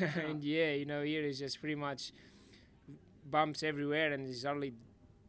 yeah. 0.00 0.08
and 0.26 0.42
yeah, 0.42 0.72
you 0.72 0.86
know, 0.86 1.02
here 1.02 1.22
is 1.22 1.38
just 1.38 1.60
pretty 1.60 1.76
much 1.76 2.12
bumps 3.30 3.62
everywhere, 3.62 4.12
and 4.12 4.28
it's 4.28 4.44
only 4.44 4.74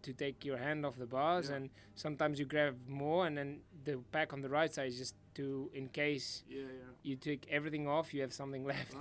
to 0.04 0.14
take 0.14 0.46
your 0.46 0.58
hand 0.58 0.86
off 0.86 0.98
the 0.98 1.06
bars, 1.06 1.50
Yeah. 1.50 1.56
and 1.56 1.70
sometimes 1.96 2.40
you 2.40 2.46
grab 2.46 2.76
more, 2.88 3.26
and 3.26 3.38
then 3.38 3.62
the 3.84 3.98
pack 4.12 4.34
on 4.34 4.42
the 4.42 4.50
right 4.50 4.72
side 4.74 4.88
is 4.88 4.98
just 4.98 5.16
to 5.36 5.70
in 5.74 5.88
case 5.88 6.44
yeah, 6.48 6.62
yeah. 6.62 6.66
you 7.02 7.16
take 7.16 7.48
everything 7.50 7.88
off, 7.88 8.14
you 8.14 8.22
have 8.22 8.34
something 8.34 8.64
left. 8.74 8.94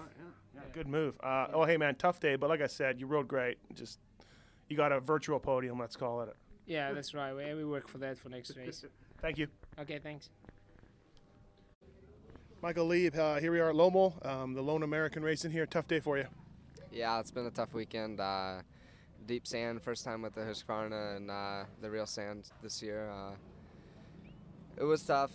Yeah, 0.55 0.61
good 0.73 0.87
move. 0.87 1.15
Uh, 1.23 1.49
oh, 1.53 1.65
hey, 1.65 1.77
man, 1.77 1.95
tough 1.97 2.21
day, 2.21 2.37
but 2.37 2.49
like 2.49 2.63
I 2.63 2.67
said, 2.67 3.01
you 3.01 3.07
rode 3.07 3.29
great. 3.29 3.59
Just 3.75 3.99
you 4.69 4.77
got 4.77 4.93
a 4.93 5.01
virtual 5.01 5.39
podium, 5.39 5.79
let's 5.79 5.97
call 5.97 6.23
it. 6.23 6.35
Yeah, 6.67 6.93
that's 6.93 7.13
right. 7.13 7.35
We, 7.35 7.53
we 7.55 7.65
work 7.65 7.89
for 7.89 7.99
that 7.99 8.19
for 8.19 8.29
next 8.29 8.57
race. 8.57 8.85
Thank 9.21 9.39
you. 9.39 9.49
Okay, 9.79 9.99
thanks. 10.03 10.31
Michael 12.61 12.87
Leib, 12.87 13.17
uh, 13.17 13.39
here 13.41 13.53
we 13.53 13.61
are 13.61 13.71
at 13.71 13.75
Lommel, 13.77 14.25
um, 14.27 14.55
the 14.55 14.63
lone 14.63 14.83
American 14.83 15.23
racing 15.23 15.51
here. 15.51 15.67
Tough 15.67 15.87
day 15.89 16.01
for 16.01 16.17
you. 16.19 16.27
Yeah, 16.93 17.19
it's 17.21 17.31
been 17.31 17.47
a 17.47 17.51
tough 17.51 17.73
weekend. 17.75 18.21
Uh, 18.21 18.63
deep 19.27 19.47
sand, 19.47 19.83
first 19.83 20.05
time 20.05 20.23
with 20.23 20.35
the 20.35 20.41
Husqvarna 20.41 21.17
and 21.17 21.31
uh, 21.31 21.65
the 21.81 21.91
real 21.91 22.07
sand 22.07 22.51
this 22.63 22.83
year. 22.83 23.11
Uh, 23.11 23.33
it 24.77 24.85
was 24.85 25.03
tough. 25.03 25.31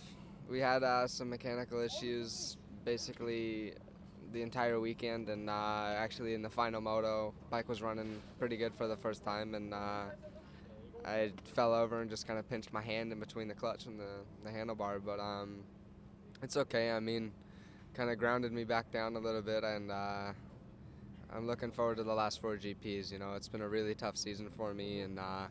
We 0.48 0.60
had 0.60 0.82
uh, 0.82 1.06
some 1.06 1.30
mechanical 1.30 1.80
issues 1.80 2.56
basically 2.84 3.74
the 4.32 4.42
entire 4.42 4.80
weekend, 4.80 5.28
and 5.28 5.48
uh, 5.48 5.94
actually 5.96 6.34
in 6.34 6.42
the 6.42 6.50
final 6.50 6.80
moto, 6.80 7.34
bike 7.50 7.68
was 7.68 7.82
running 7.82 8.20
pretty 8.38 8.56
good 8.56 8.74
for 8.74 8.86
the 8.86 8.96
first 8.96 9.24
time, 9.24 9.54
and 9.54 9.72
uh, 9.72 10.04
I 11.04 11.32
fell 11.54 11.74
over 11.74 12.00
and 12.00 12.10
just 12.10 12.26
kind 12.26 12.38
of 12.38 12.48
pinched 12.48 12.72
my 12.72 12.82
hand 12.82 13.12
in 13.12 13.20
between 13.20 13.48
the 13.48 13.54
clutch 13.54 13.86
and 13.86 13.98
the, 13.98 14.24
the 14.44 14.50
handlebar. 14.50 15.00
But 15.04 15.20
um, 15.20 15.60
it's 16.42 16.56
okay. 16.56 16.90
I 16.90 17.00
mean, 17.00 17.32
kind 17.94 18.10
of 18.10 18.18
grounded 18.18 18.52
me 18.52 18.64
back 18.64 18.90
down 18.90 19.16
a 19.16 19.18
little 19.18 19.42
bit, 19.42 19.64
and 19.64 19.90
uh, 19.90 20.32
I'm 21.34 21.46
looking 21.46 21.70
forward 21.70 21.96
to 21.98 22.04
the 22.04 22.14
last 22.14 22.40
four 22.40 22.56
GPs. 22.56 23.12
You 23.12 23.18
know, 23.18 23.34
it's 23.34 23.48
been 23.48 23.60
a 23.60 23.68
really 23.68 23.94
tough 23.94 24.16
season 24.16 24.48
for 24.56 24.72
me, 24.72 25.00
and 25.00 25.18
uh, 25.18 25.46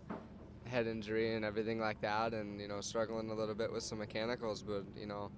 head 0.66 0.88
injury 0.88 1.36
and 1.36 1.46
everything 1.46 1.80
like 1.80 2.02
that, 2.02 2.34
and 2.34 2.60
you 2.60 2.68
know, 2.68 2.82
struggling 2.82 3.30
a 3.30 3.34
little 3.34 3.56
bit 3.56 3.72
with 3.72 3.84
some 3.84 4.00
mechanicals. 4.00 4.64
But 4.64 4.84
you 5.00 5.06
know, 5.06 5.32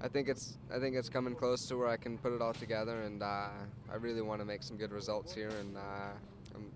I 0.00 0.08
think 0.08 0.28
it's 0.28 0.58
I 0.74 0.78
think 0.78 0.96
it's 0.96 1.08
coming 1.08 1.34
close 1.34 1.66
to 1.66 1.76
where 1.76 1.88
I 1.88 1.96
can 1.96 2.18
put 2.18 2.32
it 2.32 2.40
all 2.40 2.54
together, 2.54 3.02
and 3.02 3.22
uh, 3.22 3.48
I 3.90 3.96
really 3.98 4.22
want 4.22 4.40
to 4.40 4.44
make 4.44 4.62
some 4.62 4.76
good 4.76 4.92
results 4.92 5.34
here, 5.34 5.50
and 5.60 5.76
uh, 5.76 6.54
I'm 6.54 6.72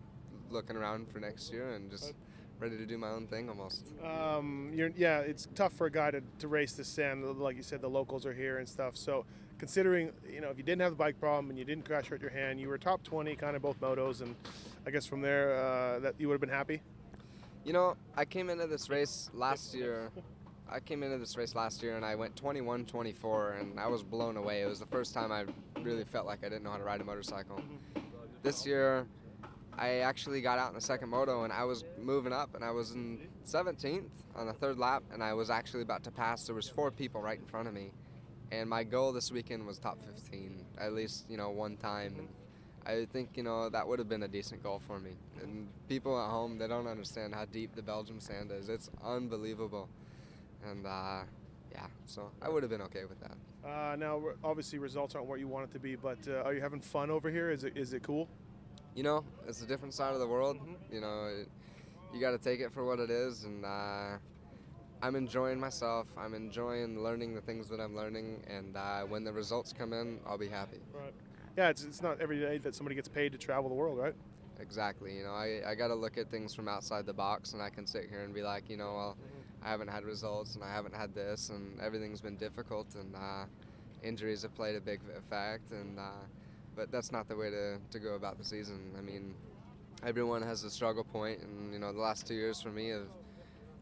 looking 0.51 0.77
around 0.77 1.11
for 1.11 1.19
next 1.19 1.53
year 1.53 1.75
and 1.75 1.91
just 1.91 2.15
ready 2.59 2.77
to 2.77 2.87
do 2.87 2.99
my 2.99 3.09
own 3.09 3.27
thing 3.27 3.49
almost. 3.49 3.87
Um, 4.05 4.73
you're, 4.75 4.91
yeah, 4.97 5.21
it's 5.21 5.47
tough 5.55 5.73
for 5.73 5.87
a 5.87 5.91
guy 5.91 6.11
to, 6.11 6.23
to 6.41 6.49
race 6.49 6.73
the 6.73 6.85
sand. 6.85 7.25
Like 7.39 7.57
you 7.57 7.63
said, 7.63 7.81
the 7.81 7.89
locals 7.89 8.27
are 8.27 8.33
here 8.33 8.59
and 8.59 8.69
stuff. 8.69 8.97
So, 8.97 9.25
considering, 9.59 10.13
you 10.31 10.41
know, 10.41 10.49
if 10.51 10.57
you 10.57 10.63
didn't 10.63 10.83
have 10.83 10.93
the 10.93 10.97
bike 10.97 11.19
problem 11.21 11.51
and 11.51 11.59
you 11.59 11.65
didn't 11.65 11.85
crash 11.85 12.07
hurt 12.07 12.21
your 12.21 12.31
hand, 12.31 12.61
you 12.61 12.69
were 12.69 12.79
top 12.79 13.03
20 13.03 13.35
kind 13.37 13.57
of 13.57 13.63
both 13.63 13.81
motos. 13.81 14.23
And 14.23 14.35
I 14.87 14.91
guess 14.91 15.07
from 15.07 15.21
there, 15.21 15.57
uh, 15.57 15.99
that 16.01 16.15
you 16.19 16.29
would 16.29 16.35
have 16.35 16.41
been 16.41 16.49
happy. 16.49 16.81
You 17.65 17.73
know, 17.73 17.97
I 18.17 18.25
came 18.25 18.51
into 18.51 18.67
this 18.67 18.89
race 18.89 19.31
last 19.35 19.75
year. 19.75 20.11
I 20.71 20.81
came 20.81 21.03
into 21.03 21.19
this 21.19 21.37
race 21.37 21.55
last 21.55 21.83
year 21.83 21.97
and 21.97 22.05
I 22.05 22.15
went 22.15 22.37
21 22.37 22.85
24 22.85 23.53
and 23.53 23.81
I 23.81 23.89
was 23.89 24.03
blown 24.03 24.37
away. 24.37 24.61
It 24.63 24.67
was 24.67 24.79
the 24.79 24.87
first 24.87 25.15
time 25.15 25.33
I 25.33 25.47
really 25.81 26.05
felt 26.05 26.27
like 26.27 26.45
I 26.45 26.51
didn't 26.51 26.63
know 26.63 26.71
how 26.71 26.77
to 26.77 26.85
ride 26.85 27.01
a 27.01 27.05
motorcycle. 27.05 27.59
This 28.43 28.67
year, 28.67 29.07
I 29.79 30.01
actually 30.01 30.43
got 30.43 30.59
out 30.59 30.69
in 30.69 30.75
the 30.75 30.81
second 30.81 31.09
moto 31.09 31.45
and 31.45 31.53
I 31.53 31.65
was 31.65 31.85
moving 31.99 32.35
up 32.35 32.55
and 32.55 32.63
I 32.63 32.71
was 32.71 32.91
in 32.91 33.29
17th 33.47 34.11
on 34.37 34.47
the 34.47 34.53
third 34.53 34.79
lap 34.79 35.05
and 35.13 35.23
I 35.23 35.33
was 35.33 35.49
actually 35.49 35.83
about 35.83 36.05
to 36.05 36.11
pass. 36.11 36.45
There 36.45 36.55
was 36.55 36.69
four 36.69 36.91
people 36.91 37.23
right 37.23 37.39
in 37.39 37.47
front 37.47 37.67
of 37.67 37.73
me. 37.73 37.93
And 38.51 38.69
my 38.69 38.85
goal 38.85 39.13
this 39.13 39.31
weekend 39.31 39.67
was 39.67 39.79
top 39.79 39.99
15, 40.05 40.65
at 40.79 40.93
least, 40.93 41.27
you 41.29 41.37
know, 41.37 41.51
one 41.51 41.77
time. 41.77 42.15
And 42.19 42.29
I 42.87 43.05
think, 43.05 43.31
you 43.37 43.43
know, 43.43 43.69
that 43.69 43.87
would 43.87 43.99
have 43.99 44.09
been 44.09 44.23
a 44.23 44.29
decent 44.29 44.63
goal 44.63 44.81
for 44.87 44.99
me. 44.99 45.11
And 45.43 45.69
people 45.89 46.19
at 46.19 46.31
home, 46.31 46.59
they 46.59 46.67
don't 46.67 46.87
understand 46.87 47.35
how 47.35 47.45
deep 47.45 47.75
the 47.75 47.83
Belgium 47.83 48.21
sand 48.21 48.51
is. 48.51 48.69
It's 48.69 48.91
unbelievable. 49.05 49.89
And, 50.69 50.87
uh, 50.87 51.21
yeah, 51.73 51.87
so 52.07 52.31
I 52.41 52.49
would 52.49 52.63
have 52.63 52.71
been 52.71 52.83
okay 52.83 53.05
with 53.05 53.21
that. 53.21 53.37
Uh, 53.69 53.97
now, 53.97 54.23
obviously, 54.43 54.79
results 54.79 55.15
aren't 55.15 55.27
what 55.27 55.39
you 55.41 55.49
want 55.49 55.69
it 55.69 55.73
to 55.75 55.79
be, 55.79 55.95
but 55.97 56.19
uh, 56.27 56.43
are 56.43 56.55
you 56.55 56.61
having 56.63 56.81
fun 56.81 57.11
over 57.11 57.31
here? 57.31 57.51
Is 57.51 57.65
it 57.65 57.77
is 57.77 57.93
it 57.93 58.03
cool? 58.03 58.29
you 58.95 59.05
know, 59.05 59.23
it's 59.47 59.63
a 59.63 59.67
different 59.67 59.95
side 59.95 60.13
of 60.13 60.19
the 60.19 60.27
world. 60.27 60.57
Mhm. 60.59 60.75
You 60.93 61.01
know, 61.01 61.27
it, 61.27 61.49
you 62.13 62.21
got 62.21 62.33
to 62.33 62.39
take 62.39 62.59
it 62.59 62.73
for 62.73 62.85
what 62.85 62.99
it 62.99 63.11
is, 63.11 63.45
and 63.45 63.65
uh, 63.65 64.17
I'm 65.03 65.15
enjoying 65.15 65.61
myself. 65.61 66.07
I'm 66.17 66.35
enjoying 66.35 67.03
learning 67.03 67.35
the 67.35 67.41
things 67.41 67.69
that 67.69 67.81
I'm 67.81 67.95
learning, 67.95 68.43
and 68.49 68.77
uh, 68.77 69.03
when 69.03 69.25
the 69.25 69.33
results 69.33 69.73
come 69.77 69.93
in, 69.93 70.19
I'll 70.27 70.39
be 70.39 70.49
happy. 70.49 70.81
Right. 70.93 71.15
Yeah, 71.57 71.69
it's, 71.69 71.85
it's 71.85 72.03
not 72.03 72.21
every 72.21 72.41
day 72.41 72.59
that 72.59 72.75
somebody 72.75 72.95
gets 72.95 73.09
paid 73.09 73.33
to 73.33 73.39
travel 73.39 73.69
the 73.69 73.75
world, 73.75 73.99
right? 73.99 74.15
Exactly. 74.61 75.17
You 75.17 75.25
know, 75.25 75.33
I, 75.33 75.63
I 75.67 75.75
got 75.75 75.89
to 75.89 75.95
look 75.95 76.19
at 76.19 76.31
things 76.31 76.55
from 76.55 76.69
outside 76.69 77.07
the 77.07 77.13
box, 77.13 77.53
and 77.53 77.63
I 77.63 77.71
can 77.71 77.87
sit 77.87 78.09
here 78.11 78.23
and 78.23 78.35
be 78.35 78.43
like, 78.43 78.69
you 78.69 78.77
know, 78.77 78.95
well, 78.95 79.17
I 79.63 79.71
haven't 79.71 79.89
had 79.89 80.05
results, 80.05 80.57
and 80.57 80.65
I 80.65 80.73
haven't 80.73 80.95
had 80.95 81.15
this, 81.15 81.51
and 81.51 81.81
everything's 81.81 82.21
been 82.21 82.37
difficult, 82.37 82.95
and 82.95 83.15
uh, 83.15 83.45
injuries 84.03 84.43
have 84.43 84.55
played 84.55 84.77
a 84.77 84.81
big 84.81 85.01
effect, 85.17 85.71
and 85.71 85.99
uh, 85.99 86.25
but 86.75 86.91
that's 86.91 87.13
not 87.13 87.29
the 87.29 87.37
way 87.37 87.51
to, 87.51 87.79
to 87.91 87.99
go 87.99 88.15
about 88.15 88.39
the 88.39 88.45
season. 88.45 88.93
I 88.97 89.01
mean, 89.01 89.35
everyone 90.05 90.43
has 90.43 90.65
a 90.65 90.71
struggle 90.71 91.05
point, 91.05 91.41
and 91.41 91.73
you 91.73 91.79
know, 91.79 91.93
the 91.93 92.01
last 92.01 92.27
two 92.27 92.35
years 92.35 92.61
for 92.61 92.71
me 92.71 92.89
have 92.91 93.09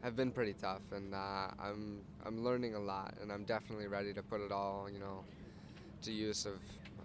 have 0.06 0.14
been 0.14 0.30
pretty 0.30 0.52
tough, 0.54 0.82
and 0.92 1.12
uh, 1.12 1.48
I'm 1.58 2.00
I'm 2.24 2.44
learning 2.44 2.76
a 2.76 2.80
lot, 2.80 3.14
and 3.20 3.32
I'm 3.32 3.44
definitely 3.44 3.88
ready 3.88 4.14
to 4.14 4.22
put 4.22 4.40
it 4.40 4.52
all, 4.52 4.88
you 4.88 5.00
know, 5.00 5.24
to 6.02 6.12
use 6.12 6.46
of 6.46 6.60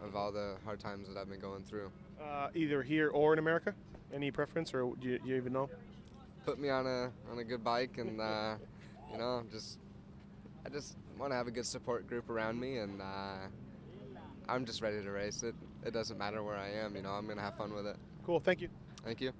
of 0.06 0.16
all 0.16 0.32
the 0.32 0.56
hard 0.64 0.80
times 0.80 1.08
that 1.08 1.18
I've 1.18 1.30
been 1.30 1.40
going 1.40 1.64
through. 1.64 1.92
Uh, 2.22 2.50
either 2.54 2.84
here 2.84 3.10
or 3.10 3.34
in 3.34 3.40
America? 3.40 3.74
Any 4.14 4.30
preference, 4.30 4.74
or 4.74 4.94
do 5.02 5.08
you, 5.08 5.20
do 5.20 5.30
you 5.30 5.36
even 5.36 5.52
know? 5.52 5.70
put 6.46 6.60
me 6.60 6.70
on 6.70 6.88
a 6.88 7.12
on 7.32 7.40
a 7.40 7.44
good 7.44 7.64
bike 7.64 7.98
and 7.98 8.20
uh, 8.20 8.56
you 9.12 9.18
know 9.18 9.44
just 9.52 9.80
I 10.66 10.70
just 10.70 10.96
want 11.18 11.32
to 11.32 11.36
have 11.36 11.48
a 11.48 11.52
good 11.52 11.66
support 11.66 12.08
group 12.08 12.30
around 12.30 12.60
me 12.60 12.78
and 12.78 13.02
uh, 13.02 13.48
I'm 14.50 14.66
just 14.66 14.82
ready 14.82 15.02
to 15.02 15.12
race 15.12 15.44
it. 15.44 15.56
It 15.86 15.94
doesn't 15.94 16.18
matter 16.18 16.44
where 16.44 16.58
I 16.58 16.70
am, 16.70 16.96
you 16.96 17.02
know. 17.02 17.12
I'm 17.12 17.28
gonna 17.28 17.42
have 17.42 17.58
fun 17.58 17.74
with 17.74 17.88
it. 17.88 17.96
Cool, 18.26 18.40
thank 18.40 18.62
you. 18.62 18.70
Thank 19.04 19.22
you. 19.22 19.32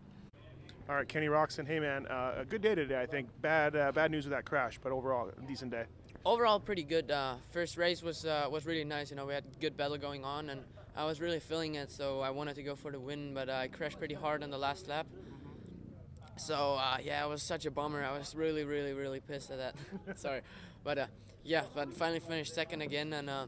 All 0.90 0.96
right, 0.96 1.08
Kenny 1.08 1.28
Roczen. 1.28 1.66
Hey, 1.68 1.80
man, 1.80 2.08
uh, 2.08 2.36
a 2.40 2.46
good 2.46 2.62
day 2.62 2.76
today. 2.76 3.00
I 3.02 3.06
think 3.06 3.30
bad 3.42 3.76
uh, 3.76 3.92
bad 3.92 4.12
news 4.12 4.26
with 4.26 4.32
that 4.32 4.46
crash, 4.46 4.80
but 4.82 4.92
overall, 4.92 5.30
a 5.30 5.48
decent 5.48 5.72
day. 5.72 5.84
overall 6.26 6.60
pretty 6.60 6.84
good. 6.84 7.12
Uh, 7.12 7.36
first 7.52 7.78
race 7.78 8.02
was 8.02 8.26
uh, 8.26 8.48
was 8.52 8.66
really 8.66 8.84
nice. 8.84 9.10
You 9.10 9.16
know, 9.16 9.26
we 9.26 9.34
had 9.34 9.44
good 9.60 9.78
battle 9.78 9.98
going 9.98 10.26
on, 10.26 10.50
and 10.50 10.62
I 10.96 11.06
was 11.06 11.22
really 11.22 11.40
feeling 11.40 11.76
it. 11.76 11.92
So 11.92 12.20
I 12.20 12.32
wanted 12.32 12.56
to 12.56 12.64
go 12.64 12.76
for 12.76 12.92
the 12.92 13.00
win, 13.00 13.34
but 13.34 13.50
I 13.50 13.68
crashed 13.68 14.00
pretty 14.00 14.16
hard 14.16 14.44
on 14.44 14.50
the 14.50 14.58
last 14.58 14.88
lap. 14.88 15.06
So 16.38 16.56
uh, 16.74 16.98
yeah, 17.04 17.24
it 17.24 17.30
was 17.30 17.44
such 17.44 17.66
a 17.66 17.72
bummer. 17.72 18.04
I 18.04 18.18
was 18.18 18.36
really, 18.36 18.64
really, 18.64 18.94
really 18.94 19.20
pissed 19.20 19.52
at 19.52 19.58
that. 19.60 19.76
Sorry, 20.20 20.42
but 20.84 20.98
uh, 20.98 21.06
yeah, 21.44 21.64
but 21.76 21.94
finally 21.94 22.20
finished 22.20 22.56
second 22.56 22.82
again, 22.82 23.14
and 23.14 23.30
uh, 23.30 23.46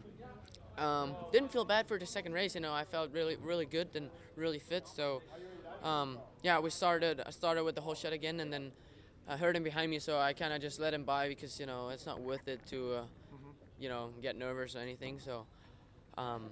um, 0.77 1.15
didn't 1.31 1.51
feel 1.51 1.65
bad 1.65 1.87
for 1.87 1.97
the 1.97 2.05
second 2.05 2.33
race. 2.33 2.53
You 2.55 2.61
know, 2.61 2.73
I 2.73 2.85
felt 2.85 3.11
really, 3.11 3.37
really 3.37 3.65
good 3.65 3.89
and 3.95 4.09
really 4.35 4.59
fit. 4.59 4.87
So 4.87 5.21
um, 5.83 6.17
yeah, 6.41 6.59
we 6.59 6.69
started. 6.69 7.21
I 7.25 7.31
started 7.31 7.63
with 7.63 7.75
the 7.75 7.81
whole 7.81 7.93
shot 7.93 8.13
again, 8.13 8.39
and 8.39 8.51
then 8.51 8.71
I 9.27 9.37
heard 9.37 9.55
him 9.55 9.63
behind 9.63 9.91
me, 9.91 9.99
so 9.99 10.17
I 10.17 10.33
kind 10.33 10.53
of 10.53 10.61
just 10.61 10.79
let 10.79 10.93
him 10.93 11.03
by 11.03 11.27
because 11.27 11.59
you 11.59 11.65
know 11.65 11.89
it's 11.89 12.05
not 12.05 12.21
worth 12.21 12.47
it 12.47 12.65
to, 12.67 12.93
uh, 12.93 13.03
you 13.79 13.89
know, 13.89 14.09
get 14.21 14.37
nervous 14.37 14.75
or 14.75 14.79
anything. 14.79 15.19
So, 15.19 15.45
um, 16.17 16.49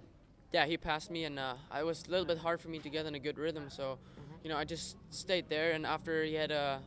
yeah, 0.51 0.65
he 0.65 0.77
passed 0.77 1.09
me, 1.09 1.23
and 1.23 1.39
uh, 1.39 1.55
I 1.71 1.83
was 1.83 2.03
a 2.07 2.11
little 2.11 2.25
bit 2.25 2.37
hard 2.37 2.59
for 2.59 2.67
me 2.67 2.79
to 2.79 2.89
get 2.89 3.05
in 3.05 3.15
a 3.15 3.19
good 3.19 3.37
rhythm. 3.37 3.69
So, 3.69 3.97
you 4.43 4.49
know, 4.49 4.57
I 4.57 4.65
just 4.65 4.97
stayed 5.09 5.49
there, 5.49 5.71
and 5.71 5.85
after 5.85 6.23
he 6.23 6.33
had 6.33 6.51
a 6.51 6.81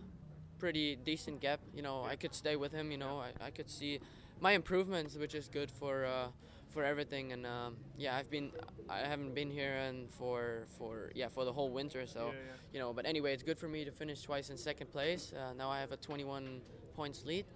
pretty 0.59 0.96
decent 0.96 1.40
gap, 1.40 1.61
you 1.74 1.83
know, 1.83 2.04
I 2.04 2.16
could 2.16 2.35
stay 2.35 2.57
with 2.57 2.72
him. 2.72 2.90
You 2.90 2.98
know, 2.98 3.20
I, 3.20 3.46
I 3.46 3.50
could 3.50 3.70
see 3.70 4.00
my 4.40 4.52
improvements, 4.52 5.16
which 5.16 5.35
is 5.35 5.48
good 5.48 5.70
for 5.70 6.04
uh, 6.04 6.26
for 6.74 6.84
everything. 6.84 7.32
And 7.32 7.46
um, 7.46 7.76
yeah, 7.96 8.16
I've 8.16 8.30
been 8.30 8.50
I 8.90 8.98
haven't 8.98 9.34
been 9.34 9.50
here 9.50 9.74
and 9.88 10.12
for 10.12 10.66
for 10.76 11.10
yeah 11.14 11.28
for 11.28 11.44
the 11.44 11.52
whole 11.52 11.70
winter. 11.70 12.06
So 12.06 12.20
Yeah, 12.26 12.32
yeah. 12.32 12.72
you 12.74 12.78
know, 12.80 12.92
but 12.92 13.06
anyway, 13.06 13.32
it's 13.32 13.42
good 13.44 13.58
for 13.58 13.68
me 13.68 13.84
to 13.84 13.92
finish 13.92 14.20
twice 14.22 14.50
in 14.50 14.56
second 14.58 14.88
place. 14.90 15.32
Uh, 15.32 15.54
now 15.54 15.70
I 15.70 15.78
have 15.80 15.92
a 15.92 15.96
21 15.96 16.60
points 16.94 17.24
lead, 17.24 17.46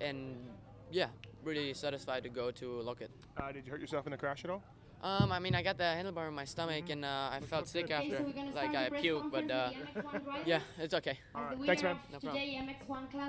and 0.00 0.36
yeah, 0.90 1.08
really 1.44 1.74
satisfied 1.74 2.22
to 2.22 2.28
go 2.30 2.50
to 2.52 2.66
Loket. 2.88 3.08
Uh, 3.36 3.52
did 3.52 3.66
you 3.66 3.72
hurt 3.72 3.80
yourself 3.80 4.06
in 4.06 4.12
the 4.12 4.18
crash 4.18 4.44
at 4.44 4.50
all? 4.50 4.62
Um, 5.02 5.32
I 5.32 5.40
mean, 5.40 5.56
I 5.56 5.62
got 5.64 5.78
the 5.78 5.82
handlebar 5.82 6.28
in 6.28 6.34
my 6.34 6.44
stomach, 6.44 6.88
and 6.88 7.04
uh, 7.04 7.30
I 7.32 7.40
felt 7.40 7.66
sick 7.66 7.88
good. 7.88 7.94
after, 7.94 8.24
like 8.54 8.72
I 8.76 8.88
puked, 8.88 9.32
but 9.32 9.50
uh, 9.50 9.70
yeah, 10.46 10.60
it's 10.78 10.94
okay. 10.94 11.18
All 11.34 11.42
right, 11.42 11.58
thanks, 11.66 11.82
man. 11.82 11.96
No 12.12 12.20
problem. 12.20 12.40
Today, 12.40 12.54
MX1 12.62 13.10
class 13.10 13.20